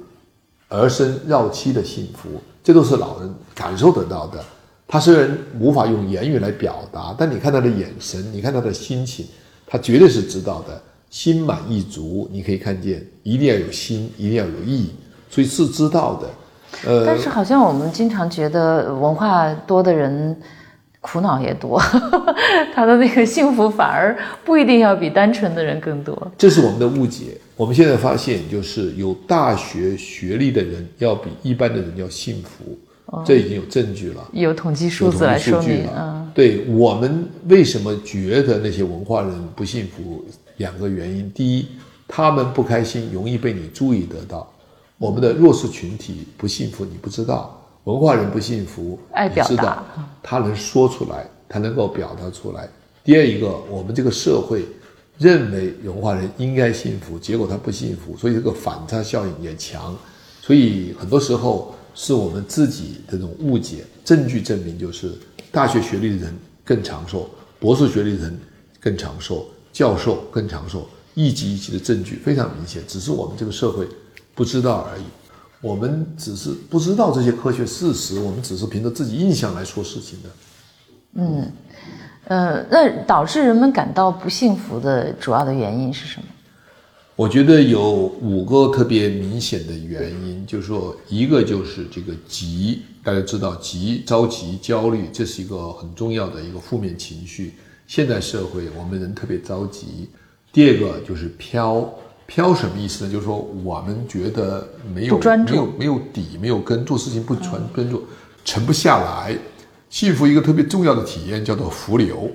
[0.67, 2.27] 儿孙绕膝的幸福，
[2.61, 4.43] 这都是老人感受得到的。
[4.85, 9.25] 他虽然无法用言语来表达，但你看他的眼神，你看他的心情，
[9.65, 10.81] 他绝对是知道的。
[11.09, 14.91] 心满意足，你可以看见，一定要有心，一定要有意，
[15.29, 16.29] 所以是知道的。
[16.85, 20.35] 呃，但是好像我们经常觉得文化多的人。
[20.99, 21.79] 苦恼也多，
[22.75, 26.31] 他的那个幸福反而不一定要比单纯的人更多。
[26.37, 27.37] 这是我们的误解。
[27.55, 32.77] 我们现在发现，就是有大学学历的人要比一般的人要幸福。
[33.23, 35.87] 这已经有证据了，有统计数字来说明。
[35.95, 40.25] 嗯，对我们为什么觉得那些文化人不幸福？
[40.57, 41.67] 两个原因：第一，
[42.07, 44.45] 他们不开心，容易被你注意得到；
[44.97, 47.49] 我们的弱势群体不幸福，你不知道；
[47.85, 49.83] 文化人不幸福，爱表达，
[50.21, 52.67] 他能说出来，他能够表达出来。
[53.03, 54.65] 第二一个，我们这个社会
[55.17, 59.95] 认为文化人应该幸福，结果他不幸福，所以这个反差效应也强。
[60.41, 63.85] 所以很多时候是我们自己这种误解。
[64.03, 65.11] 证据证明，就是
[65.51, 68.39] 大学学历的人更长寿，博士学历的人
[68.79, 69.45] 更长寿，
[69.77, 72.81] 教授更长寿，一级一级的证据非常明显。
[72.87, 73.87] 只是我们这个社会
[74.33, 75.03] 不知道而已。
[75.61, 80.29] 我们只是不知道这些科学事实，我们只是凭着自己印象来说事情的。
[81.13, 81.53] 嗯，
[82.23, 86.25] 呃，那导致人们感到不幸福的主要的原因是什么？
[87.15, 87.83] 我觉得有
[88.19, 97.53] 五个特别明显的原因，就是说，一个就是这个急，大家知道急、着急、焦虑，这是一个很重要的一个负面情绪。
[97.87, 100.09] 现代社会，我们人特别着急。
[100.51, 101.89] 第二个就是飘，
[102.25, 103.11] 飘什么意思呢？
[103.11, 108.03] 就是说，我们觉得没有没有没有底，没有根，做事情不专专注，
[108.43, 109.37] 沉不下来。
[109.89, 112.29] 幸福一个特别重要的体验叫做浮流。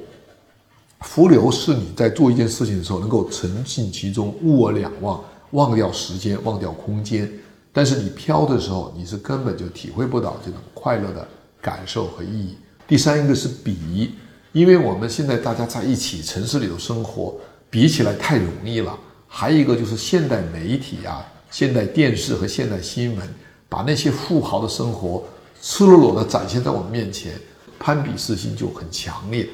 [1.00, 7.30] 浮流是你在做一件事情的时候能够沉浸其中，物我两忘，忘掉时间，忘掉空间。
[7.72, 11.28] 但是你飘的时候，你是根本就体会不到这种快乐的
[11.60, 12.56] 感受和意义。
[12.86, 14.12] 第三一个是比，
[14.52, 17.34] 因为我们现在大家在一起城市里头生活，
[17.70, 18.98] 比起来太容易了。
[19.26, 23.26] 还有一个就是现代媒体啊，现代电视和现代新闻，
[23.68, 25.24] 把那些富豪的生活
[25.62, 27.32] 赤裸裸的展现在我们面前，
[27.78, 29.48] 攀比之心就很强烈。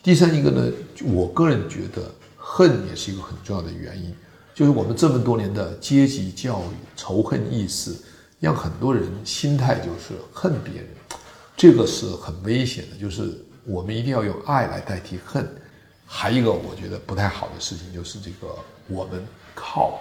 [0.00, 0.70] 第三一个呢，
[1.12, 4.14] 我个人觉得恨也是一个很重要的原因，
[4.54, 7.92] 就是我们这么多年的阶级教育、仇恨意识，
[8.38, 10.86] 让很多人心态就是恨别人，
[11.56, 12.96] 这个是很危险的。
[12.96, 15.46] 就是我们一定要用爱来代替恨。
[16.06, 18.54] 还一个我觉得不太好的事情就是这个
[18.86, 19.22] 我们
[19.54, 19.98] 靠，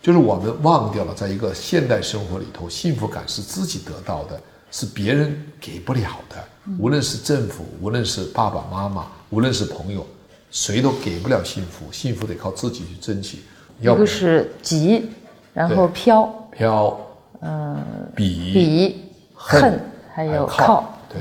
[0.00, 6.36] 就是我们忘掉了，在一个现代生活里头，幸福感是自己得到的，是别人给不了的。
[6.78, 9.06] 无论是政府，无论是爸爸妈妈。
[9.30, 10.06] 无论是朋友，
[10.50, 13.38] 谁都给不了幸福，幸福得靠自己去争取。
[13.80, 15.10] 一个是急，
[15.54, 17.00] 然后飘飘，
[17.40, 17.82] 嗯，
[18.14, 19.80] 比比恨，
[20.14, 20.84] 还有靠。
[21.08, 21.20] 对，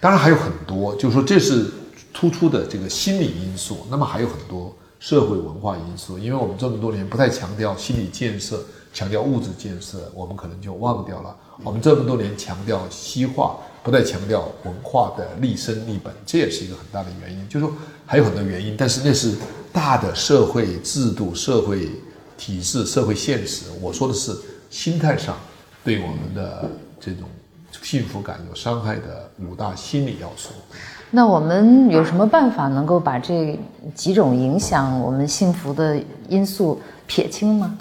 [0.00, 1.70] 当然还有很多，就是说这是
[2.12, 3.86] 突出的这个心理因素。
[3.90, 8.60] 那么还有很多社会文化因素，因为我们这么多年不太强调心理建设，
[8.92, 11.36] 强调物质建设，我们可能就忘掉了。
[11.64, 13.56] 我们这么多年强调西化。
[13.80, 17.48] 不再强调文化的立身立本，这也是一个很大的原因。
[17.48, 19.34] 就是说还有很多原因，但是那是
[19.72, 21.88] 大的社会制度、社会
[22.36, 23.66] 体制、社会现实。
[23.80, 24.36] 我说的是
[24.68, 25.38] 心态上
[25.82, 27.26] 对我们的这种
[27.90, 30.50] 幸福感有伤害的五大心理要素。
[31.10, 33.58] 那我们有什么办法能够把这
[33.94, 35.98] 几种影响我们幸福的
[36.28, 37.78] 因素撇清吗？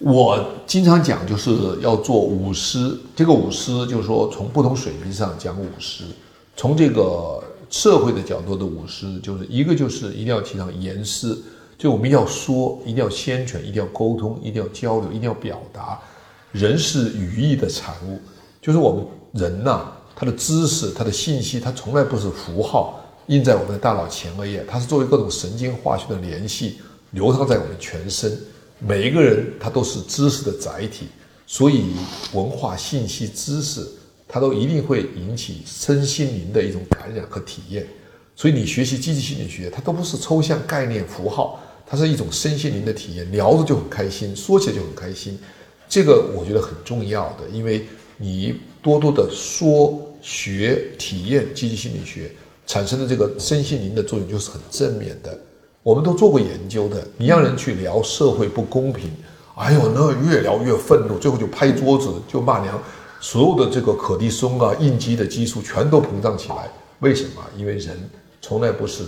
[0.00, 2.94] 我经常讲，就是要做五师。
[3.16, 6.04] 这个五师就是说，从不同水平上讲五师。
[6.54, 11.34] 从这个社会的角度的五师，就是一个就是一定要提倡言师，
[11.78, 15.98] 就我们要说，一定要宣传，一定要沟通，一定要交流，一定要表达。
[16.52, 18.20] 人是语义的产物，
[18.64, 26.78] 就是我们人呐，他的知识、他的信息，他从来不是符号印在我们的大脑前额叶，它是作为各种神经化学的联系
[27.10, 28.34] 流淌在我们全身。
[28.78, 31.08] 每一个人他都是知识的载体，
[31.46, 31.92] 所以
[32.32, 33.86] 文化信息知识，
[34.26, 37.86] 它都一定会引起身心灵的一种感染和体验。
[38.34, 45.38] 所以你学习积极心理学，它都不是抽象概念符号，它是一种身心灵的体验，聊着就很开心，说起来就很开心。
[45.86, 52.30] 这个我觉得很重要的，因为你多多的说、学、体验积极心理学
[52.66, 55.38] 产生的这个身心灵的作用，就是很正面的。
[55.82, 59.10] 我们都做过研究的，你让人去聊社会不公平，
[59.54, 62.82] 哎呦，那越聊越愤怒，最后就拍桌子就骂娘，
[63.20, 66.70] 所有的这个可蒂松啊、应激的激素全都膨胀起来。
[67.00, 67.42] 为什么？
[67.56, 67.98] 因为人
[68.40, 69.04] 从来不是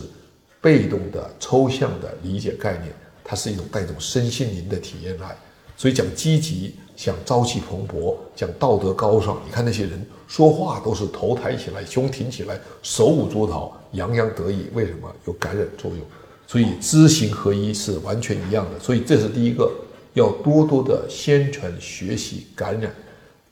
[0.61, 2.93] 被动的、抽象的理解概念，
[3.25, 5.35] 它是一种带种身心灵的体验来。
[5.79, 9.39] 所以讲积极，讲朝气蓬勃，讲道德高尚。
[9.45, 15.09] 你看那些人说话都是头抬起来、胸挺起来、手舞足蹈、洋洋得意，为什么？
[15.27, 16.01] 有感染作用。
[16.49, 19.71] 所以知行合一是完全一样的，所以这是第一个，
[20.15, 22.91] 要多多的宣传、学习、感染，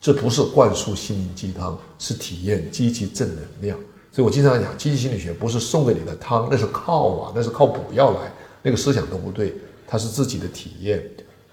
[0.01, 3.77] 这不是灌输心灵鸡汤，是体验积极正能量。
[4.11, 8.31] 所以我经常讲，积极心理学不是送给你的汤，那是靠啊，那是靠补药来，
[8.63, 9.53] 那个思想都不对，
[9.85, 11.05] 它是自己的体验。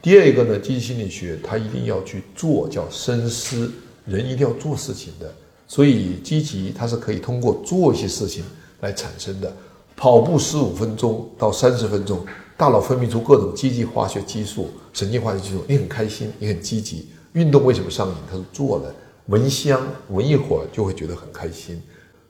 [0.03, 3.73] 第二个呢，积极心理学它一定要去做，叫深思，
[4.05, 5.33] 人一定要做事情的，
[5.69, 8.45] 所以积极它是可以通过做一些事情
[8.81, 9.55] 来产生的。
[9.95, 17.07] 跑步十五分钟到三十分钟，大脑分泌出各种积极化学激素、神经化学激素，你很开心，你很积极。
[17.35, 18.15] 运动为什么上瘾？
[18.29, 18.93] 它是做了，
[19.27, 21.81] 闻香闻一会儿就会觉得很开心。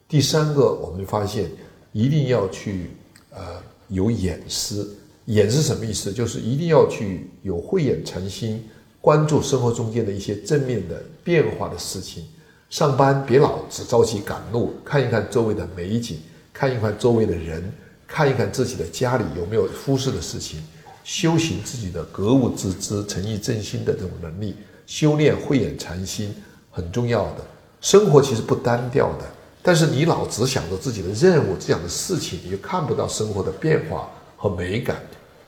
[0.07, 1.49] 第三个，我们就发现
[1.91, 2.91] 一定要去
[3.31, 6.11] 呃有眼思，眼是什么意思？
[6.11, 8.63] 就是一定要去有慧眼禅心，
[8.99, 12.25] 关注生活中间的一些正面的变化的事情。
[12.69, 16.17] 上班别老只着急赶路，看一看周围的美景。
[16.55, 17.73] 看一看周围的人，
[18.05, 20.63] 看一看自己的家里有没有忽视的事情，
[21.03, 24.55] 修行自己的格物致知、诚意正心的这种能力，
[24.85, 26.31] 修炼慧眼禅心
[26.69, 27.37] 很重要的。
[27.81, 29.25] 生活其实不单调的，
[29.63, 34.07] 但是你老只想着自己的任务、这样的事情，你就看不到生活的变化
[34.43, 34.97] 和美感。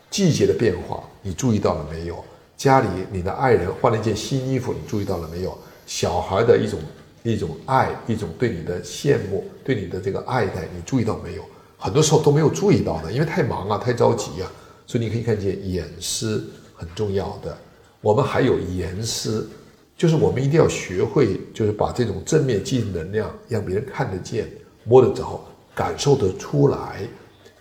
[0.10, 2.24] 季节的变化，你注意到了没有？
[2.56, 5.58] 家里你的爱人换了一件新衣服，你注意到了没有？
[5.86, 6.80] 小孩的一种。
[7.24, 11.44] 一种爱，一种对你的羡慕，对你的这个爱戴，你注意到没有？
[11.76, 14.52] 很多时候都没有注意到的，因为太忙啊，太着急啊。
[14.86, 17.58] 所以你可以看见眼思很重要的。
[18.00, 19.50] 我们还有言思，
[19.98, 24.48] 就是我们一定要学会，就是把这种正面积极能量让别人看得见、
[24.84, 27.08] 摸得着、感受得出来。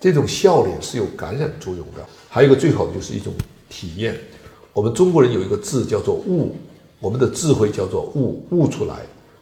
[0.05, 2.07] 这种笑脸是有感染作用的。
[2.29, 3.33] 还有一个最好的就是一种
[3.71, 4.15] 体验。
[4.75, 6.55] 我们中国人有一个字叫做悟，
[7.01, 8.97] 我们的智慧叫做悟，悟出来。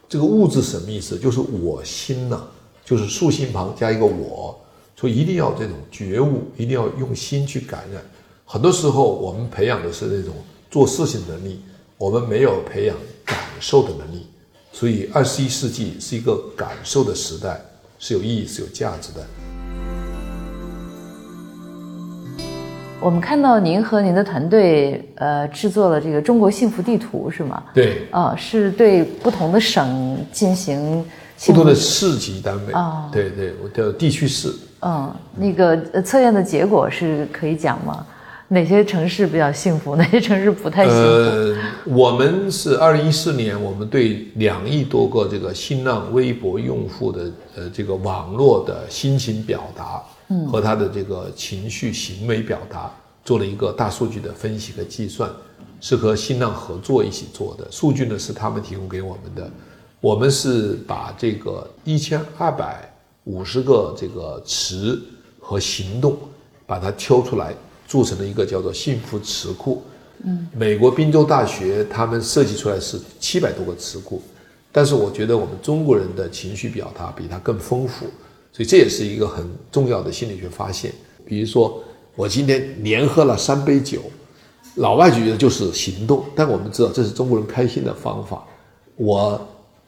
[0.08, 1.18] 这个悟”字什么意思？
[1.18, 2.40] 就是我心呐，
[2.84, 4.56] 就是竖心旁加一个我，
[4.94, 8.00] 所以一定要这种觉悟，一定要用心去感染。
[8.44, 10.32] 很多时候我们培养的是那种
[10.70, 11.60] 做事情能力，
[11.98, 14.28] 我们没有培养感受的能力。
[14.72, 17.60] 所以二十一世纪是一个感受的时代，
[17.98, 19.26] 是有意义、是有价值的。
[23.02, 27.60] 我们看到您和您的团队，呃，制作了这个中国幸福地图，是吗？
[27.74, 31.04] 对，啊，是对不同的省进行
[31.46, 34.54] 不同的市级单位啊，对对，我叫地区市。
[34.82, 38.06] 嗯，那个测验的结果是可以讲吗？
[38.46, 41.00] 哪些城市比较幸福， 哪些城市不太幸福？
[41.00, 47.22] 呃，我们是二零一四年，我们对两亿多个这个新浪微博用户的
[47.56, 50.00] 呃这个网络的心情表达。
[50.50, 52.92] 和他的这个情绪行为表达
[53.24, 55.30] 做了一个大数据的分析和计算，
[55.80, 57.66] 是和新浪合作一起做的。
[57.70, 59.50] 数据呢是他们提供给我们的，
[60.00, 62.92] 我们是把这个一千二百
[63.24, 65.00] 五十个这个词
[65.40, 66.16] 和行动，
[66.66, 67.54] 把它挑出来，
[67.86, 69.82] 做成了一个叫做幸福词库。
[70.24, 74.22] 嗯，美国宾州大学他们设计出来是七百多个词库，
[74.70, 78.06] 但是我觉得我们中国人的情绪表达比它更丰富。
[78.52, 80.92] 所以这也是一个很重要的心理学发现。
[81.24, 81.82] 比如说，
[82.14, 84.02] 我今天连喝了三杯酒，
[84.74, 88.46] 老外觉得就是行动，但我们知道这是中国人开心的方法。
[88.96, 89.40] 我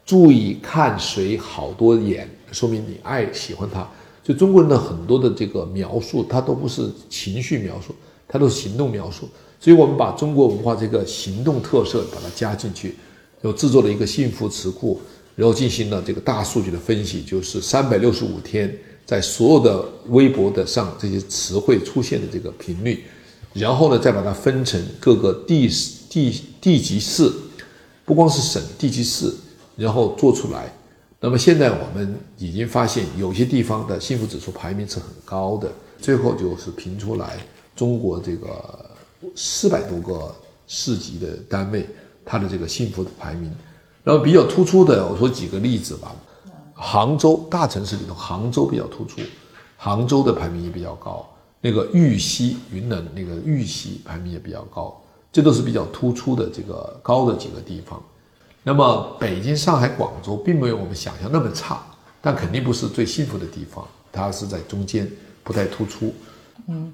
[0.03, 3.87] 注意看谁好多眼，说明你爱喜欢他。
[4.23, 7.93] 就中国人的很多的这个描述，它都不是情绪描述，
[8.27, 9.29] 它都是行动描述。
[9.59, 12.95] 所以我们把中国文化这个行动特色把它加进去，
[13.41, 14.99] 又制作了一个幸福词库。
[15.35, 18.73] 然后进行了这个大数据的分析，就是三百六十五天，
[19.05, 23.03] 在所有的微博的上这些词汇出现的这个频率，
[23.53, 25.69] 然后呢，再把它分成各个地
[26.09, 27.29] 地地级市，
[28.05, 29.33] 不光是省地级市，
[29.75, 30.73] 然后做出来。
[31.19, 35.71] 那么现在我们已经发现，有些地方的幸福指数排名是很高的。
[35.97, 37.37] 最后就是评出来，
[37.75, 38.89] 中国这个
[39.35, 40.35] 四百多个
[40.67, 41.87] 市级的单位，
[42.23, 43.51] 它的这个幸福的排名。
[44.05, 46.11] 然后比较突出的，我说几个例子吧。
[46.75, 49.19] 杭州大城市里头，杭州比较突出，
[49.75, 51.27] 杭州的排名也比较高。
[51.59, 54.95] 那个玉溪，云南那个玉溪排名也比较高，
[55.31, 57.99] 这都是比较突出的这个高的几个地方。
[58.61, 61.81] 那么北京、上海、广州并没有我们想象那么差，
[62.21, 65.09] 但肯定不是最幸福的地方，它是在中间，
[65.43, 66.13] 不太突出。
[66.67, 66.93] 嗯，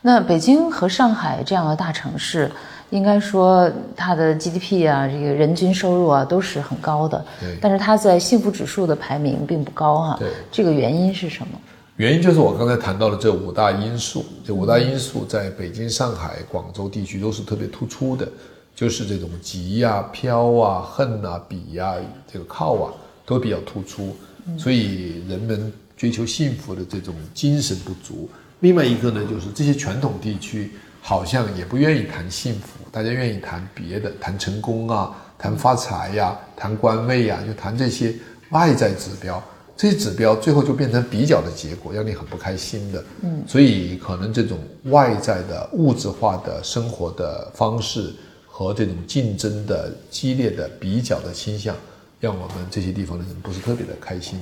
[0.00, 2.52] 那北京和上海这样的大城市。
[2.92, 7.24] 应该说，它的 GDP 啊，这个人均收入啊，都是很高的。
[7.40, 7.56] 对。
[7.58, 10.16] 但是它在幸福指数的排名并不高哈。
[10.20, 10.28] 对。
[10.50, 11.58] 这个原因是什么？
[11.96, 14.26] 原因就是我刚才谈到的这五大因素。
[14.44, 18.28] 这五大因素在北京、上海、广州地区都是特别突出的，
[18.76, 21.94] 就是这种急呀、飘啊、恨啊、比呀、
[22.30, 22.92] 这个靠啊，
[23.24, 24.14] 都比较突出。
[24.58, 28.28] 所以人们追求幸福的这种精神不足。
[28.60, 30.70] 另外一个呢，就是这些传统地区。
[31.04, 38.14] 好像也不愿意谈幸福，大家愿意谈别的，谈成功啊，谈发财呀，谈官位呀，就谈这些
[38.50, 39.42] 外在指标。
[39.74, 43.02] 这些指标最后就变成比较的结果，让你很不开心的。
[43.22, 48.12] 嗯，所以可能这种外在的物质化的生活的方式
[48.46, 51.74] 和这种竞争的激烈的比较的倾向，
[52.20, 54.38] 让我们这些地方的人不是特别的开心。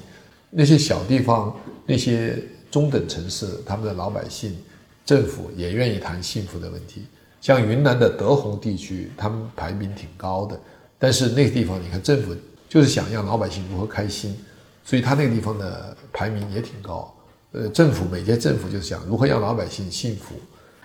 [0.51, 2.37] 那些小地方，那些
[2.69, 4.59] 中等城市，他们的老百姓、
[5.07, 7.07] 政府也愿意谈幸福的问题。
[7.41, 10.59] 像云南的德宏地区，他们排名挺高的，
[10.99, 12.35] 但是那个地方，你看政府
[12.69, 14.37] 就是想让老百姓如何开心，
[14.85, 17.13] 所以他那个地方的排名也挺高。
[17.53, 20.35] 呃，政府每届政府就是想如何让老百姓幸福。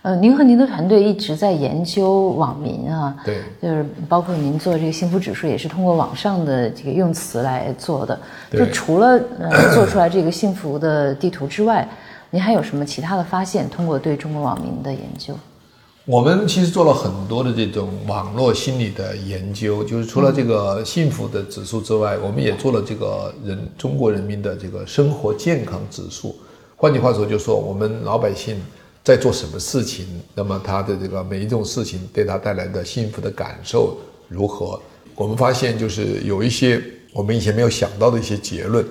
[0.01, 8.19] 呃，您和您的团队一直在研究网民啊，对，就是包括您做这个幸福指数，也是通过网上的这个用词来做的。
[8.51, 11.87] 就除了呃做出来这个幸福的地图之外，
[12.29, 13.67] 您还有什么其他的发现？
[13.69, 15.35] 通过对中国网民的研究，
[16.05, 26.35] 我们其实做了很多的这种网络心理的研究，就是除了这个幸福的指数之外，我们也做了这个人中国人民的这个生活健康指数。
[26.75, 28.57] 换句话说，就是说我们老百姓。
[29.03, 30.03] 在做什么事情？
[30.33, 33.95] 那么他的这个每一种事情对他带来的幸福的感受
[34.27, 34.81] 如何？
[35.13, 36.81] 我们发现就是有一些
[37.13, 38.83] 我们以前没有想到的一些结论，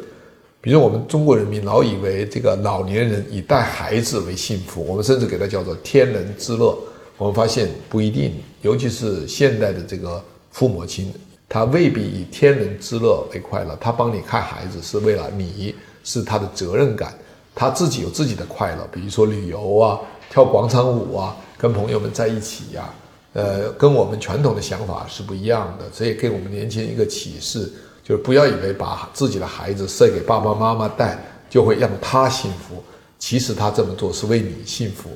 [0.61, 6.79] 比如我们中国人民老以为这个老年人以带孩子为幸福，我们甚至给它叫做天伦之乐。
[7.17, 11.13] 我们发现不一定，尤其是现代的这个父母亲，
[11.49, 13.77] 他未必以天伦之乐为快乐。
[13.81, 17.15] 他帮你看孩子是为了你是他的责任感。
[17.55, 22.93] 他自己有自己的快乐，比如说旅游啊、跳广场舞啊、跟朋友们在一起呀，
[23.33, 25.85] 呃，跟我们传统的想法是不一样的。
[25.97, 31.17] 这也给我们年轻人一个启示，就是不要以为把自己的孩子塞给爸爸妈妈带
[31.49, 32.83] 就会让他幸福，
[33.21, 35.11] 其实他这么做是为你幸福。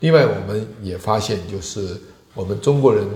[0.00, 1.96] 另外，我们也发现，就是
[2.34, 3.06] 我们中国人，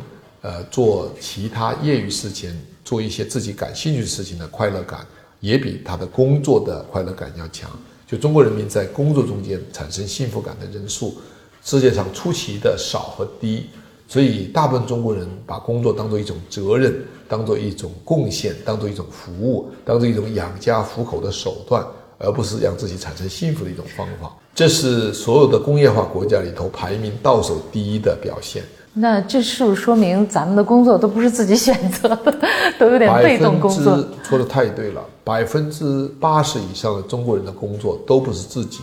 [0.41, 5.07] 呃，做其他业余事情、做一些自己感兴趣的事情的快乐感，
[5.41, 7.71] 也比他的工作的快乐感要强。
[8.07, 11.17] 就中国人民在工作中间产生幸福感的人数，
[11.63, 13.67] 世界上出奇的少和低，
[14.09, 21.87] 所以大部分中国人把工作当做一种责任，当做一种贡献，当做一种服务，当做一种养家糊口的手段，
[22.21, 24.31] 而不是让自己产生幸福的一种方法。
[24.55, 28.63] 这是所有的工业化国家里头排名倒数第一的表现。
[28.93, 32.35] 那这是不是说明咱们的工作都不是自己选择的，
[32.79, 34.05] 都有点被动工作？
[34.25, 38.81] 说的太对了，百分之八十以上的中国人的工作都不是自己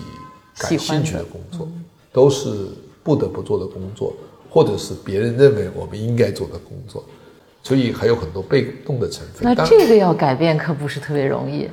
[0.58, 1.68] 感兴趣的工作，
[2.14, 2.50] 都是
[3.04, 4.14] 不得不做的工作，
[4.50, 7.04] 或者是别人认为我们应该做的工作，
[7.62, 9.44] 所以还有很多被动的成分。
[9.44, 11.70] 那这个要改变可不是特别容易，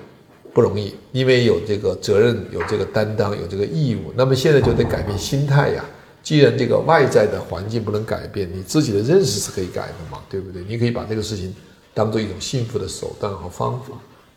[0.55, 4.12] 不容易，因为有这个责任，有这个担当，有这个义务。
[4.16, 5.84] 那么现在就得改变心态呀。
[6.22, 10.64] 既然这个外在的环境不能改变，你自己的认识是可以改的嘛，对不对？
[10.66, 11.55] 你可以把这个事情
[11.92, 13.88] 当做一种幸福的手段和方法，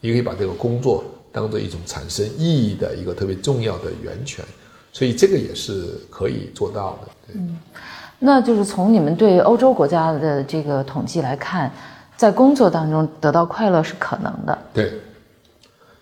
[0.02, 4.44] 你可以把这个工作当做一种产生意义的一个特别重要的源泉，
[4.92, 7.34] 所以这个也是可以做到的。
[7.36, 7.58] 嗯，
[8.20, 11.72] 那就是从你们对欧洲国家的这个统计来看，
[12.18, 14.58] 在工作当中得到快乐是可能的。
[14.74, 14.92] 对，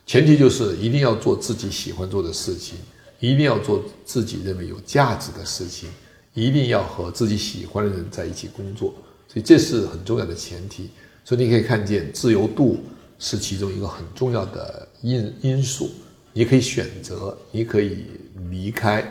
[0.06, 2.78] 前提就是一定要做自己喜欢做的事情。
[3.22, 5.90] 一定要做自己认为有价值的事情，
[6.34, 8.94] 一定要和自己喜欢的人在一起工作，
[9.28, 10.90] 所以这是很重要的前提。
[11.24, 12.78] 所以你可以看见，自由度
[13.18, 15.90] 是其中一个很重要的因因素。
[16.34, 18.04] 你可以选择，你可以
[18.52, 19.10] 离开。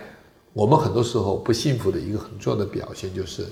[0.52, 3.46] 我们很多时候不幸福的一个很重要的表现就是，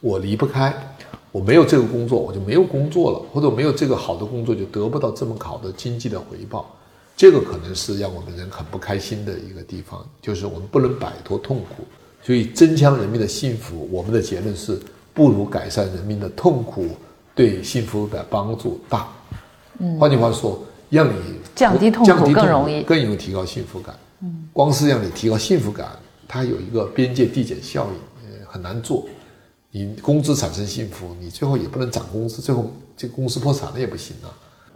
[0.00, 0.96] 我离不开，
[1.32, 6.75] 我没有这个工作，我就没有工作了，或者没有这个好的工作，就得不到这么好的经济的回报。
[7.16, 11.84] 这个可能是让我们人很不开心的一个地方，就是我们不能摆脱痛苦，
[12.22, 14.78] 所以增强人民的幸福，我们的结论是
[15.14, 16.88] 不如改善人民的痛苦
[17.34, 19.08] 对幸福的帮助大。
[19.78, 23.94] 嗯，换句话说，让你降低痛苦更容易，更容易提高幸福感。
[24.20, 25.98] 嗯，光是让你提高幸福感，
[26.28, 29.06] 它有一个边界递减效应，呃，很难做。
[29.70, 34.28] 你工资产生幸福，你最后也不能涨工资，最后这个公司破产了也不行啊。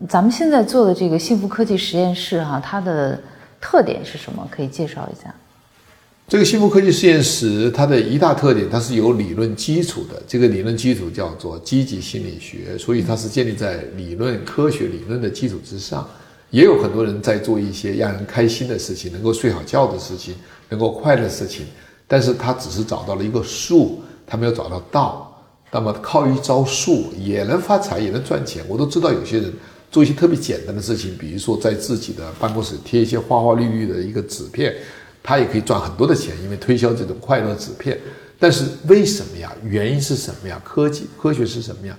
[0.08, 3.20] 咱们现在做的这个幸福科技实验室，哈，它的
[3.60, 4.48] 特点是什么？
[4.50, 5.34] 可以介绍一下。
[6.26, 10.22] 这个幸福科技实验室，它的一大特点，它是有理论基础的。
[10.26, 16.08] 这个理论基础叫做积极心理学，所以它是建立在理论科学理论的基础之上。
[16.48, 20.34] 也有很多人在做一些让人开心的事情，能够睡好觉的事情，
[20.70, 21.66] 能够快乐的事情，
[22.08, 25.26] 但是他只是找到了一个术，他没有找到道。
[25.72, 28.64] 那么靠一招数也能发财，也能赚钱。
[28.66, 29.52] 我都知道有些人。
[29.90, 34.72] 做一些特别简单的事情，比如说在自己的办公室贴一些花花绿绿的一个纸片，
[35.20, 37.98] 他也可以赚很多的钱，因为推销这种快乐纸片。
[38.38, 39.52] 但是为什么呀？
[39.64, 40.62] 原因是什么呀？
[40.64, 41.98] 科技科学是什么呀？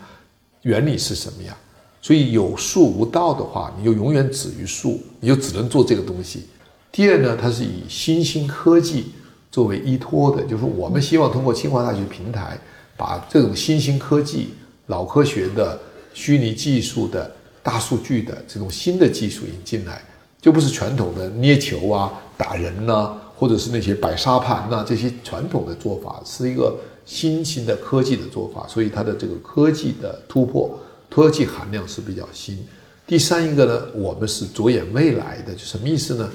[0.62, 1.56] 原理是什么呀？
[2.02, 6.46] 所以有术无道的话，你就永远止于术，你就只能做这个东西。
[6.94, 9.12] 第二呢，它是以新兴科技
[9.52, 12.58] 作为依托的，就是我们希望通过清华大学平台，
[12.96, 14.54] 把这种新兴科技、
[14.88, 15.78] 老科学的
[16.14, 17.30] 虚拟技术的。
[17.64, 20.01] 大数据的这种新的技术引进来，
[20.41, 32.57] 就不是传统的捏球啊、打人呐、或者是那些摆沙盘呐、这些传统的做法，是一个新型的科技的做法，所以它的这个科技的突破、科技含量是比较新。
[33.05, 36.30] 第三一个呢，我们是着眼未来的，就什么意思呢？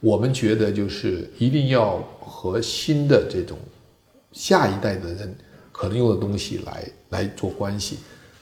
[0.00, 3.58] 我们觉得就是一定要和新的这种
[4.32, 5.36] 下一代的人
[5.72, 7.98] 可能用的东西来来做关系，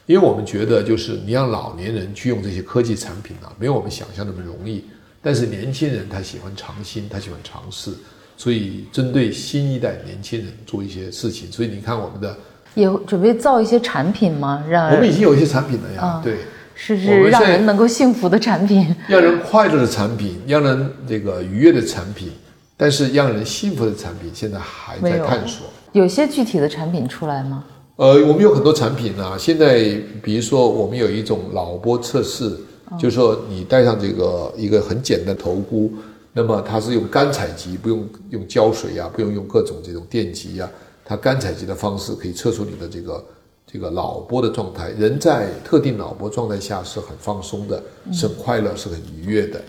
[0.09, 4.82] 因为我们觉得就是你让老年人去用这些科技产品啊，没有我们想象那么容易。
[5.20, 7.92] 但是年轻人他喜欢尝新，他喜欢尝试，
[8.34, 11.52] 所以针对新一代年轻人做一些事情。
[11.52, 12.34] 所以你看我们的，
[12.74, 14.64] 也准备造一些产品吗？
[14.66, 16.38] 让我们已经有一些产品了呀，啊对。
[16.74, 18.94] 是是让人能够幸福的产品。
[19.09, 22.30] 让人快乐的产品，让人这个愉悦的产品，
[22.76, 25.66] 但是让人幸福的产品，现在还在探索。
[25.92, 27.64] 有些具体的产品出来吗？
[27.99, 32.49] 呃，我们有很多产品啊，现在比如说我们有一种脑波测试，
[32.96, 35.90] 就是说你戴上这个一个很简单的头箍，
[36.32, 40.70] 那么它是用干采集，不用用胶水呀、不用用各种这种电极呀、
[41.05, 43.24] 它干采集的方式可以测出你的这个
[43.66, 44.90] 这个脑波的状态。
[44.90, 47.82] 人在特定脑波状态下是很放松的，
[48.12, 49.61] 是很快乐，是很愉悦的。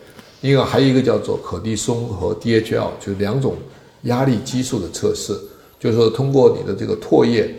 [0.42, 3.56] 另外还有一个叫做可地松和 DHL，就是两种
[4.04, 5.36] 压力激素的测试，
[5.80, 7.56] 就是说通过你的这个唾液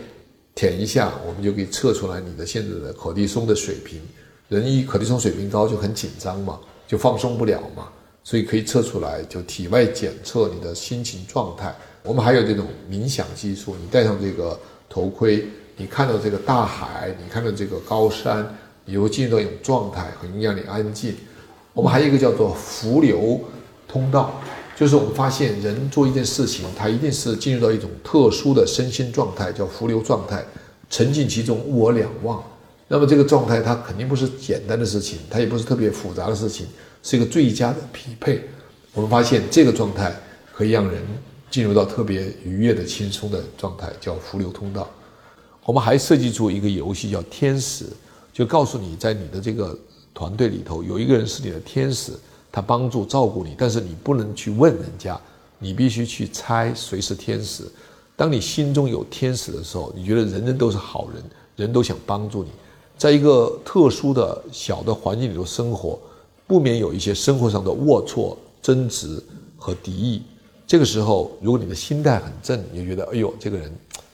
[0.53, 4.01] 舔一下，我们就可以测出来你的现在的可地松的水平。
[4.49, 7.87] 人一可地松水平高就很紧张嘛，就放松不了嘛，
[8.23, 11.73] 所以可以测出来，就体外检测你的心情状态。
[12.03, 15.47] 我们还有这种冥想技术，你戴上这个头盔，
[15.77, 18.45] 你看到这个大海，你看到这个高山，
[18.83, 21.15] 你会进入到一种状态，很容易让你安静。
[21.73, 23.39] 我们还有一个叫做浮流
[23.87, 24.41] 通道，
[24.81, 30.43] 就是我们发现人做一件事情，他一定是进入到一种特殊的身心状态，叫浮流状态，
[30.89, 32.43] 沉浸其中，物我两忘。
[32.87, 36.65] 那么这个状态它肯定不是简单的事情，它也不是特别复杂的事情，
[37.03, 38.41] 是一个最佳的匹配。
[38.93, 40.19] 我们发现这个状态
[40.51, 40.99] 可以让人
[41.51, 44.89] 进入到特别愉悦的、轻松的状态，叫浮流通道。
[45.63, 47.85] 我们还设计出一个游戏叫天使，
[48.33, 49.77] 就告诉你在你的这个
[50.11, 52.13] 团队里头有一个人是你的天使，
[52.51, 55.19] 他帮助照顾你，但是你不能去问人家，
[55.57, 57.63] 你必须去猜谁是天使。
[58.15, 61.23] 当你心中有天使的时候，你觉得人人都是好人，
[61.55, 62.49] 人都想帮助你。
[62.97, 65.97] 在一个特殊的小的环境里头生活，
[66.45, 69.21] 不免有一些生活上的龌龊、争执
[69.57, 70.21] 和敌意。
[70.67, 73.73] 这个时候，如果你的心态很正，你就觉得，哎呦，这个人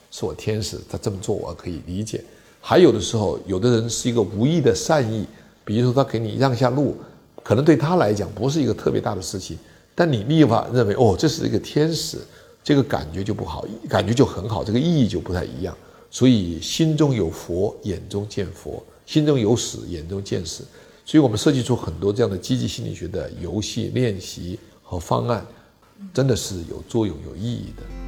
[0.10, 2.24] 是我天使，他这么做我可以理解。
[2.62, 5.28] 还有的时候，有的人是一个无意的善意，
[5.66, 6.96] 比如说他给你让下路，
[7.48, 9.58] 可能对他来讲不是一个特别大的事情，
[9.96, 12.18] 但你立马认为，哦，这是一个天使，
[12.62, 15.74] 这个感觉就不好，感觉就很好，这个意义就不太一样。
[16.12, 20.66] 所以心中有佛，眼中见佛；心中有死，眼中见死。
[21.06, 25.46] 所以我们设计出很多这样的积极心理学的游戏练习和方案，
[26.14, 28.07] 真的是有作用、有意义的。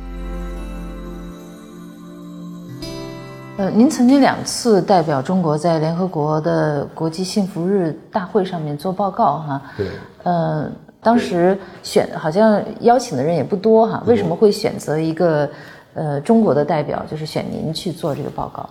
[3.59, 9.61] 呃，您曾经两次代表中国在联合国的国际幸福日大会上面做报告哈。
[9.75, 9.87] 对，
[10.23, 10.71] 呃，
[11.03, 15.49] 当时选好像邀请的人也不多哈，为什么会选择一个
[15.93, 18.69] 呃中国的代表，就是选您去做这个报告？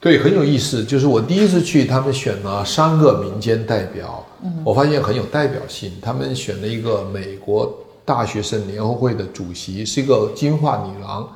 [0.00, 0.84] 对，很有意思。
[0.84, 4.22] 就是我第一次去，他们选了三个民间代表，
[4.62, 5.90] 我发现很有代表性。
[6.02, 7.74] 他们选了一个美国
[8.04, 11.26] 大学生联合会的主席，是一个金发女郎，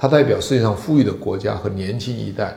[0.00, 2.56] 她代表世界上富裕的国家和年轻一代。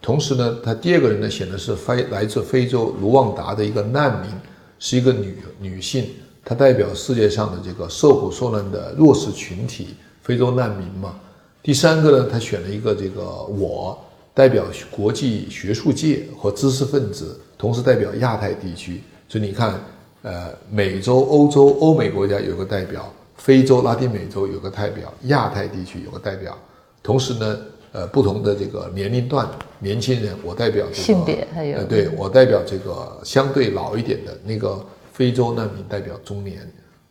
[0.00, 4.30] 同时呢，他第二个人呢选的是非来自非洲卢旺达的一个难民，
[4.78, 6.06] 是一个女女性，
[6.42, 9.88] 她代表世界上的这个受苦受难的弱势群体，
[10.22, 11.14] 非洲难民嘛。
[11.62, 14.02] 第三个呢，他选了一个这个我。
[14.32, 19.02] 代表国际学术界和知识分子，同时代表亚太地区。
[19.28, 19.74] 所以你看，
[20.22, 26.56] 呃，美洲、欧洲、欧美国家有个代表，非洲、拉丁美洲有个代表，亚太地区有个代表。
[27.02, 27.58] 同时呢，
[27.92, 36.58] 呃，不同的这个年龄段，年轻人，我代表这个性别还有呃，对我代表这个相对老一点的那个非洲难民代表中年。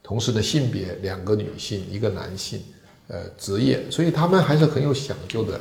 [0.04, 2.62] 同时呢，性别两个女性，一个男性，
[3.08, 5.60] 呃，职业，所以他们还是很有讲究的。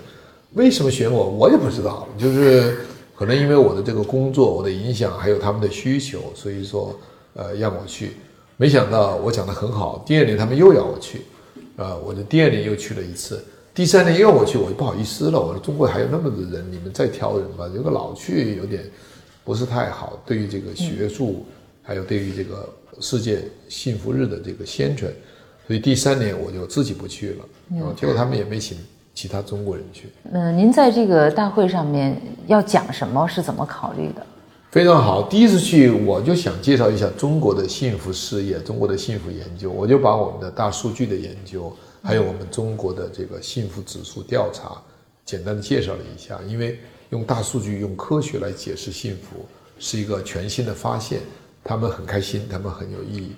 [0.52, 1.28] 为什么选我？
[1.28, 2.78] 我也不知道，就是
[3.16, 6.96] 可能因为我的这个工作，我的影响，还有他们的需求，所以说，
[7.34, 8.12] 呃，让我去。
[8.56, 11.22] 没想到我讲的很好，第二年他们又要我去，
[11.76, 13.44] 呃，我就第二年又去了一次，
[13.76, 15.38] 第三年又要我去，我就不好意思了。
[15.38, 18.82] 我说中国还有那么多人，你们再挑人吧，如果老去有点
[19.44, 21.44] 不是太好，对于这个学术，
[21.82, 22.66] 还有对于这个
[23.00, 25.12] 世界幸福日的这个宣传，
[25.66, 28.78] 所以第三年我就自己不去了，啊，结果他们也没请。
[29.14, 30.10] 其他中国人去。
[30.30, 33.26] 嗯、您在这个大会上面要讲什么？
[33.26, 34.26] 是怎么考虑的？
[34.70, 35.22] 非常好。
[35.22, 39.70] 第一次去，我就想介绍一下中国的幸福事业，中国的幸福研究。
[39.70, 41.74] 我就把我们的大数据的研究，
[42.06, 44.80] 还有我们中国的这个幸福指数调查，
[45.24, 46.40] 简单的介绍了一下。
[46.46, 46.78] 因为
[47.10, 49.44] 用大数据、用科学来解释幸福，
[49.80, 51.18] 是一个全新的发现。
[51.64, 53.32] 他们很开心，他们很有意义。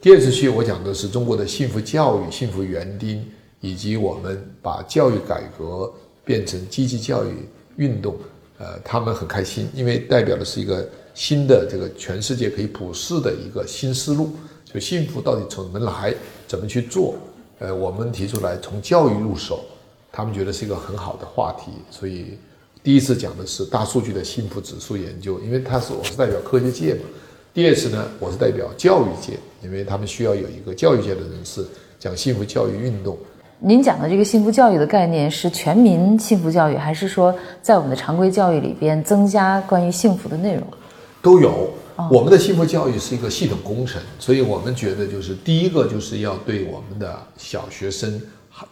[0.00, 3.22] 第二次去，我讲的是中国的幸福教育、幸福园丁，
[3.60, 5.92] 以及我们把教育改革
[6.24, 7.46] 变成积极教育
[7.76, 8.16] 运动。
[8.56, 14.30] 呃，他们很开心，因为代表的是一个新的这个全世界可以普世的一个新思路。
[14.64, 16.14] 就幸福到底从怎么来，
[16.48, 17.18] 怎么去做？
[17.58, 19.60] 呃，我们提出来从教育入手，
[20.10, 21.72] 他们觉得是一个很好的话题。
[21.90, 22.38] 所以
[22.82, 27.00] 第一次讲的是大数据的幸福指数研究，因为他是我是代表科学界嘛。
[27.52, 31.64] 第二次呢，我是代表教育界，因为他们需要有一个教育界的人士
[31.98, 33.16] 讲幸福教育运动。
[33.60, 37.32] 您讲的这个幸福教育的概念是全民幸福教育，还是说
[37.62, 40.66] 在我们的常规教育里边增加关于幸福的内容？
[41.22, 41.70] 都有。
[42.10, 48.20] 我们的幸福教育是一个系统工程，所以我们觉得就是第一个就是要对我们的小学生、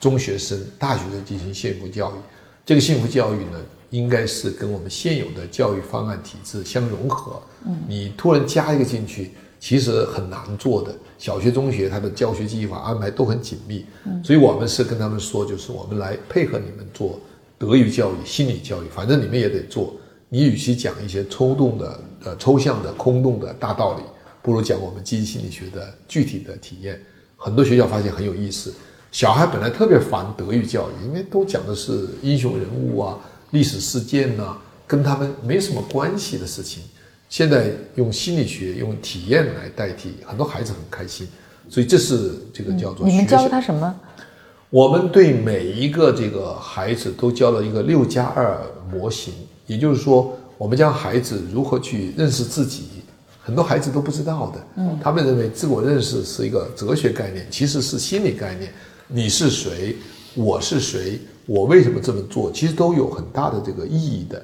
[0.01, 2.15] 中学生、大学生进行幸福教育。
[2.65, 3.61] 这个幸福教育呢？
[3.91, 7.43] 应该是跟我们现有的教育方案体制相融合。
[7.67, 10.95] 嗯，你突然加一个进去，其实很难做的。
[11.19, 13.85] 小学、中学，它的教学计划安排都很紧密。
[14.07, 17.21] 嗯，所以我们是跟他们说，就是我们来配合你们做
[17.59, 19.95] 德育教育、心理教育，反正你们也得做。
[20.31, 24.03] 你与其讲一些抽动的、呃抽象的、空洞的大道理，
[24.43, 27.01] 不如讲我们积极心理学的具体的体验。
[27.37, 28.73] 很多学校发现很有意思，
[29.11, 33.19] 小孩本来特别烦德育教育，因为都讲的是英雄人物啊。
[33.51, 34.57] 历史事件呢，
[34.87, 36.83] 跟他们没什么关系的事情，
[37.29, 41.29] 现在用心理学、用体验来代替，很多孩子很开心。
[41.69, 43.95] 所以这是这个叫做你们教他什么？
[44.71, 48.59] 我们对每一个这个孩子都教了一个六加二
[48.91, 49.35] 模型，
[49.67, 52.85] 也就是说，我们教孩子如何去认识自己，
[53.43, 54.65] 很多孩子都不知道的。
[54.77, 58.73] 嗯，他们认为自我认识是一个哲学概念，其实是心理概念。
[59.09, 59.97] 你是谁？
[60.37, 61.19] 我是谁？
[61.47, 62.49] 我为什么这么做？
[62.53, 64.41] 其实都有很大的这个意义的。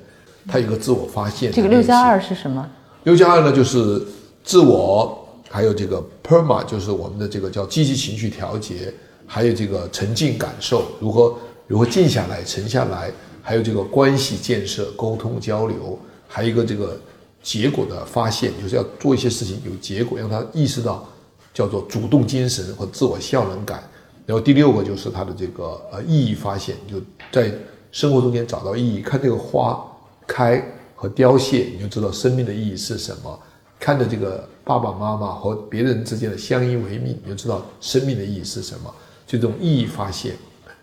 [0.49, 1.53] 它有个自我发现。
[1.53, 2.69] 这个六加二是什么？
[3.05, 4.05] 六加二呢，就是
[4.43, 8.93] 自我，还有这个 PERMA，就是我们的这个叫积极情绪调节，
[9.25, 11.33] 还有这个沉浸感受，如何
[11.69, 13.13] 如何静下来、沉下来，
[13.49, 17.01] 还有这个关系建设、沟通交流，还有一个这个
[17.43, 21.09] 结果的发现，就是要做一些事情有结果，让他意识到
[21.55, 23.83] 叫做主动精神和自我效能感。
[24.27, 27.01] 然后第六个就是他的这个呃意义发现，就
[27.33, 27.51] 在
[27.91, 29.01] 生活中间找到意义。
[29.01, 29.83] 看这个花
[30.27, 30.63] 开
[30.95, 33.33] 和凋谢，你就知道生命的意义是什么；
[33.81, 38.95] 看着这个爸爸妈妈和别人之间的相依为命，你就知道生命的意义是什么。
[39.27, 40.37] 这种意义发现。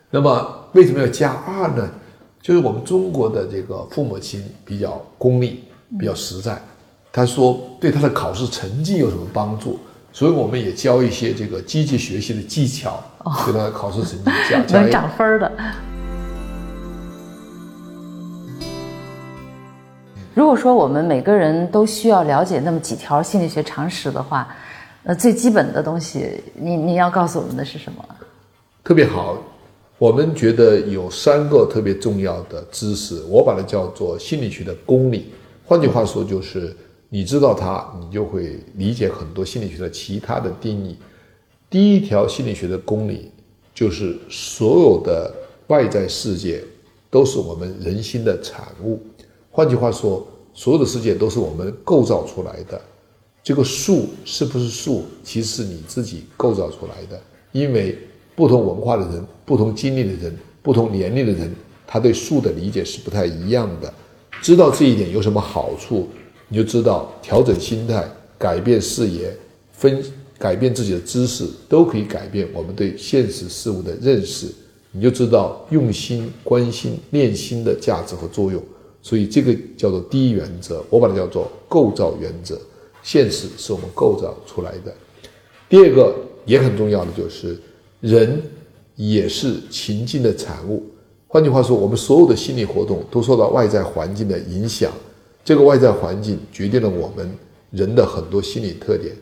[0.09, 1.87] 那么为什么要加二呢？
[2.45, 5.63] 就是我们中国的这个父母亲比较功利，
[5.97, 6.61] 比较实在。
[7.11, 9.79] 他说对他的考试成绩有什么帮助？
[10.13, 13.03] 所以我们也教一些这个积极学习的技巧，
[13.47, 15.51] 给他考试成绩加加 能涨分的。
[20.35, 24.47] 如果说我们每个人都需要了解那么几条心理学常识的话，
[25.01, 28.05] 那最基本的东西，你你要告诉我们的是什么？
[28.83, 29.35] 特别好，
[29.97, 35.27] 我们觉得有三个特别重要的知识，我把它叫做心理学的公理。
[35.63, 36.75] 换句话说，就是。
[37.07, 40.97] 你知道它，你就会理解很多心理学的其他的定义。
[41.69, 43.31] 第一条心理学的公理
[43.73, 45.33] 就是所有的
[45.67, 46.61] 外在世界
[47.09, 48.99] 都是我们人心的产物。
[49.49, 52.81] 换句话说，所有的世界都是我们构造出来的。
[53.41, 57.17] 这个树是不是树，其实是你自己构造出来的。
[57.53, 57.97] 因为
[58.35, 61.53] 不同文化的人、不同经历的人、不同年龄的人，
[61.85, 63.93] 他对树的理解是不太一样的。
[64.41, 66.07] 知道这一点有什么好处？
[66.47, 69.35] 你就知道调整心态、改变视野、
[69.71, 70.03] 分
[70.37, 74.47] 改变自己的知识，都可以改变我们对现实事物的认识。
[74.91, 78.61] 你就知道用心、关心、练心的价值和作用。
[79.01, 82.59] 所以这个叫做第一原则，我把它叫做构造原则。
[83.03, 84.93] 现实是我们构造出来的。
[85.69, 86.15] 第二个
[86.45, 87.57] 也很重要的就是，
[88.01, 88.41] 人
[88.95, 90.83] 也是情境的产物。
[91.27, 94.91] 换句话说，我们所有的心理活动都受到外在环境的影响。
[95.43, 97.29] 这个外在环境决定了我们
[97.71, 99.13] 人的很多心理特点。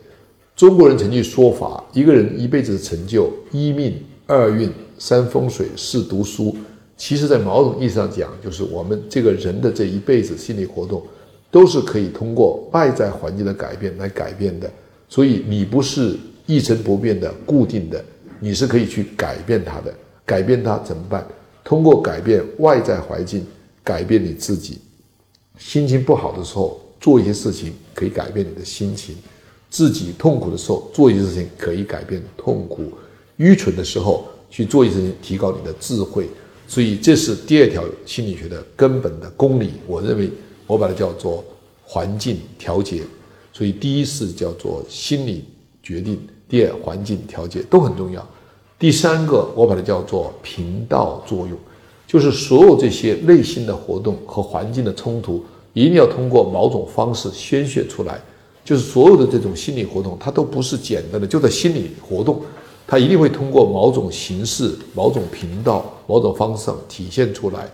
[0.56, 6.56] 中国人曾经说法：一个人一辈子的成就，一命、二运、三风水、四读书。
[6.96, 11.02] 其实，在某种意义上讲，就是我们这个人的这一辈子心理活动，
[11.50, 14.70] 都是可以通过外在环境的改变来改变的。
[15.08, 16.16] 所以，你不是
[16.46, 18.02] 一成不变的、固定的，
[18.44, 19.94] 你是可以去改变它的。
[20.26, 21.26] 改变它怎么办？
[21.64, 23.46] 通过改变外在环境，
[23.82, 24.78] 改变你自己。
[25.58, 29.14] 心情不好的时候，做一些事情可以改变你的心情；
[29.70, 32.82] 自己痛苦的时候做一些事情可以改变痛苦；
[33.38, 36.28] 愚蠢的时候去做一些事情提高你的智慧。
[36.68, 39.70] 所以这是第二条心理学的根本的公理。
[39.86, 40.30] 我认为
[40.66, 41.42] 我把它叫做
[41.82, 43.00] 环境调节。
[43.54, 45.44] 所以第一是叫做心理
[45.82, 48.26] 决定，第二环境调节都很重要。
[48.84, 51.56] 第三个我把它叫做频道作用，
[52.06, 58.20] 就是所有这些内心的活动和环境的冲突，一定要通过某种方式宣泄出来。
[58.62, 62.42] 就是所有的这种心理活动，它都不是简单的就在心理活动，
[62.86, 67.66] 它一定会通过某种形式、某种频道、某种方式体现出来。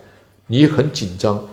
[0.46, 1.44] 你很紧张。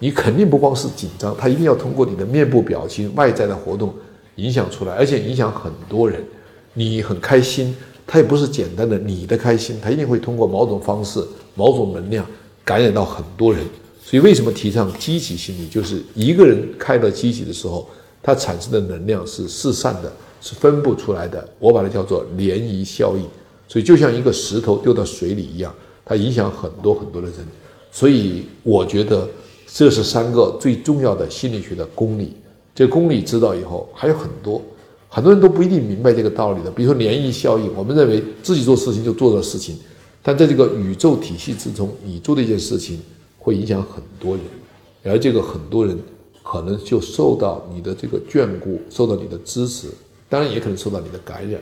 [0.00, 3.94] 你肯定不光是紧张，它一定要通过你的面部表情、外在的活动
[4.34, 6.20] 影响出来，而且影响很多人。
[6.74, 7.74] 你很开心，
[8.06, 11.22] 他也不是简单的你的开心，他一定会通过某种方式、
[11.54, 12.24] 某种能量
[12.64, 13.64] 感染到很多人。
[14.02, 15.68] 所以，为什么提倡积极心理？
[15.68, 17.88] 就是一个人开了积极的时候，
[18.22, 21.46] 它产生的能量是四散的，是分布出来的。
[21.58, 23.24] 我把它叫做涟漪效应。
[23.68, 27.36] 所以，就像一个石头丢到水里一样，它影响很多很多的人。
[27.90, 29.28] 所以，我觉得。
[29.68, 32.34] 这是三个最重要的心理学的公理。
[32.74, 34.62] 这公理知道以后，还有很多，
[35.16, 36.70] 很多人都不一定明白这个道理的。
[36.70, 39.78] 比如说涟漪效应，我们认为自己做事情就做的事情，
[40.22, 43.00] 但在这个宇宙体系之中，你做的一件事情
[43.38, 44.44] 会影响很多人，
[45.04, 45.98] 而这个很多人
[46.42, 49.88] 可能就受到你的这个眷顾，受到你的支持，
[50.28, 51.58] 当然也可能受到你的感染，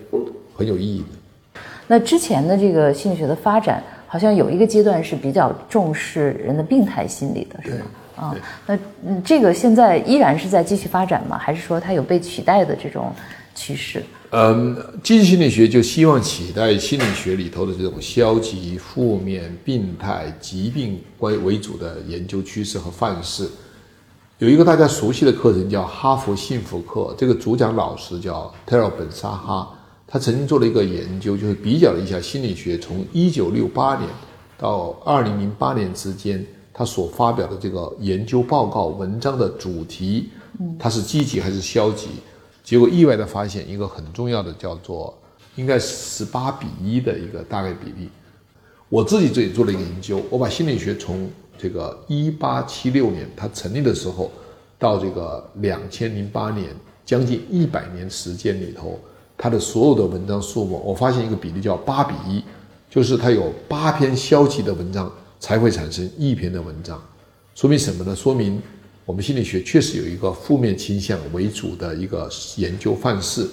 [0.56, 1.60] 很有意义的。
[1.86, 3.80] 那之前的这个心理学的发展。
[4.06, 7.86] 好像有一个阶段是比较重视人的病态心理的，是吗？
[8.14, 11.36] 啊，那嗯，这个现在依然是在继续发展吗？
[11.36, 13.12] 还是说它有被取代的这种
[13.54, 14.02] 趋势？
[14.30, 23.48] 嗯，积极心理学就希望取代心理学里头的这种消极、负面、病态、疾病为为主的研究趋势和范式。
[24.38, 29.72] 有一个大家熟悉的课程叫哈佛幸福课，这个主讲老师叫特尔本沙哈。
[30.06, 34.08] 他曾经做了一个研究，就是比较了一下心理学从一九六八年
[34.58, 40.28] 到二零零八年之间，他所发表的这个研究报告文章的主题，
[40.78, 42.08] 它是积极还是消极？
[42.64, 45.16] 结果意外的发现一个很重要的，叫做
[45.54, 48.08] 应该十八比一的一个大概比例。
[48.88, 54.30] 我自己这里做了一个研究，我把心理学从这个一八七六年它成立的时候，
[54.78, 58.98] 到这个两千零八年，将近一百年时间里头。
[59.36, 62.42] 它的所有的文章数目，我发现一个比例叫八比一，
[62.88, 67.02] 就是它有八篇消极的文章才会产生一篇的文章，
[67.54, 68.14] 说明什么呢？
[68.14, 68.62] 说明
[69.06, 73.46] 我们心理学确实有一个负面倾向为主的一个研究范式，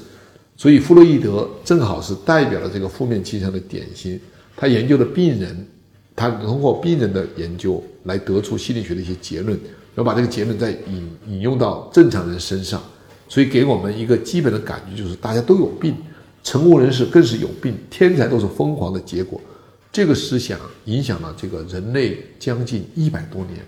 [0.56, 4.20] 所以弗洛伊德正好是代表了这个负面倾向的典型。
[4.56, 5.68] 他研究的病人，
[6.16, 9.60] 他通过病人的研究来得出心理学的一些结论，
[9.93, 12.82] 然后把这个结论再引引用到正常人身上。
[13.28, 15.95] 所以给我们一个基本的感觉，就是大家都有病，
[16.43, 19.39] 成功人士更是有病，天才都是疯狂的结果。
[19.91, 23.60] 这个思想影响了这个人类将近一百多年。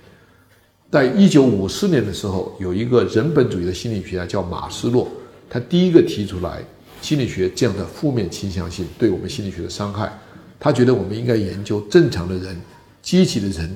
[0.93, 5.09] 在一九五四年的时候，有一个人本主义的心理学家叫马斯洛，
[5.49, 6.63] 他第一个提出来
[7.01, 10.15] 心理学这样的负面倾向性对我们心理学的伤害。
[10.59, 12.55] 他觉得我们应该研究正常的人、
[13.01, 13.75] 积极的人，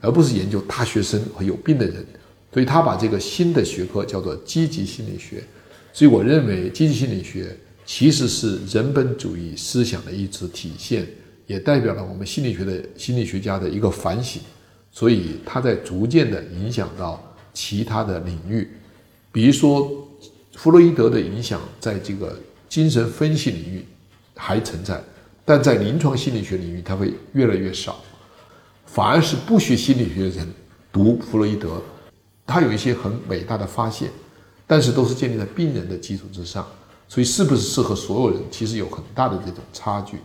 [0.00, 2.04] 而不是研究大学生和有病的人。
[2.52, 5.44] 所以他把这个新的学科叫做积极心理学，
[5.92, 7.56] 所以我认为积极心理学
[7.86, 11.06] 其实是人本主义思想的一次体现，
[11.46, 14.42] 也代表了我们心理学的心理学家的一个反省。
[14.98, 17.22] 所以它在逐渐的影响到
[17.54, 18.68] 其他的领域，
[19.30, 19.88] 比如说
[20.56, 22.36] 弗洛伊德的影响在这个
[22.68, 23.86] 精神分析领域
[24.34, 25.00] 还存在，
[25.44, 28.00] 但在临床心理学领域它会越来越少，
[28.86, 30.52] 反而是不学心理学的人
[30.90, 31.80] 读弗洛伊德。
[32.44, 34.10] 他有一些很伟大的发现，
[34.66, 36.66] 但是都是建立在病人的基础之上，
[37.06, 40.16] 所以是不是适合所有人，其实有很大的这种差距。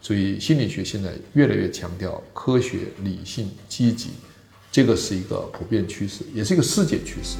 [0.00, 4.10] 所以心理学现在越来越强调科学、理性、积极，
[4.72, 7.36] 这个是一个普遍趋势，也是一个世界趋势。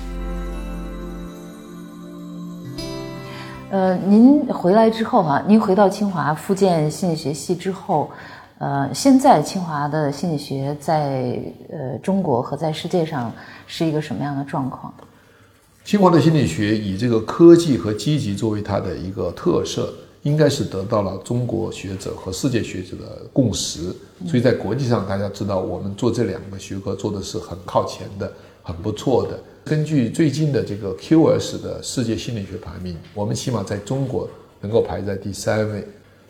[3.70, 8.10] 呃，您回来之后哈，您回到清华复建心理学系之后。
[8.58, 13.32] 呃，现在清华的心理学在呃中国和在世界上
[13.66, 14.92] 是一个什么样的状况？
[15.82, 19.90] 清华的心理学以这个科技和积极作为它的一个特色，
[20.22, 23.94] 应该是得到了中国学者和世界学者的共识。
[24.26, 28.30] 所以在国际上，大家知道我们做这两个学科做的是很靠前的，
[28.62, 29.38] 很不错的。
[29.64, 34.28] 根据最近的这个 QS 的世界心理学排名，我们起码在中国
[34.60, 35.86] 能够排在第三位。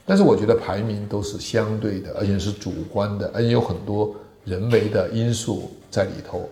[0.07, 4.15] 但是我觉得排名都是相对的，而且是主观的，而且有很多
[4.45, 6.49] 人为的因素在里头。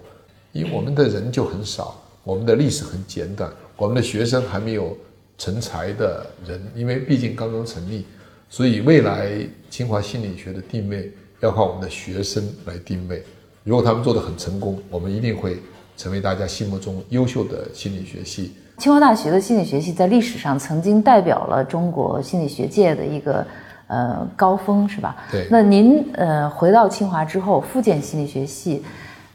[0.53, 4.97] 因为我们的人就很少，我们的历史很简短，我们的学生还没有
[5.39, 8.05] 成才的人，因为毕竟刚刚成立，
[8.51, 9.31] 所以未来
[9.71, 11.11] 清华心理学的定位
[11.41, 13.25] 要靠我们的学生来定位。
[13.65, 15.59] 如果他们做得很成功，我们一定会
[15.97, 18.53] 成为大家心目中优秀的心理学系。
[18.79, 23.47] 清华大学的心理学系在历史上曾经代表了中国心理学界的一个
[23.89, 25.17] 呃高峰，是吧？
[25.31, 25.47] 对。
[25.51, 28.83] 那您呃回到清华之后复建心理学系，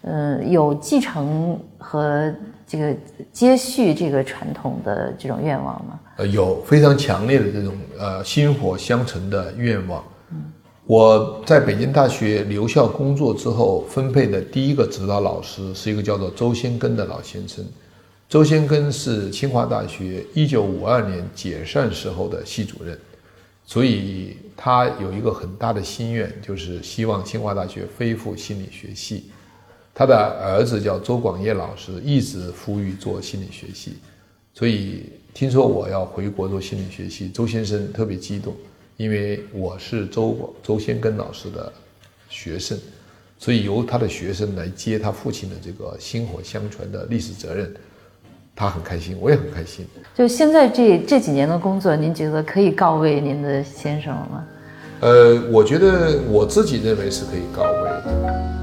[0.02, 2.34] 呃有继承和
[2.74, 2.92] 这个
[3.32, 6.00] 接续这个传统的这种愿望吗？
[6.18, 10.04] 呃，有非常强烈的这种呃薪火相承的愿望。
[10.88, 17.64] 我在北京大学留校工作之后，分配的第一个指导老师是一个叫做周先庚的老先生。
[18.28, 22.98] 周先庚是清华大学1952年解散时候的系主任，
[23.68, 29.26] 所以他有一个很大的心愿，就是希望清华大学恢复心理学系。
[29.94, 33.98] 他的儿子叫周广业老师，一直呼吁做心理学系。
[34.54, 38.56] 所以听说我要回国做心理学系，周先生特别激动。
[38.96, 41.74] 因为我是周周先根老师的
[42.30, 42.78] 学生，
[43.40, 47.74] 所以由他的学生来接他父亲的这个薪火相传的历史责任，
[48.56, 49.84] 他很开心，我也很开心。
[50.16, 54.46] 就现在这这几年的工作，您觉得可以告慰您的先生了吗？
[55.02, 58.63] 呃，我觉得我自己认为是可以告慰。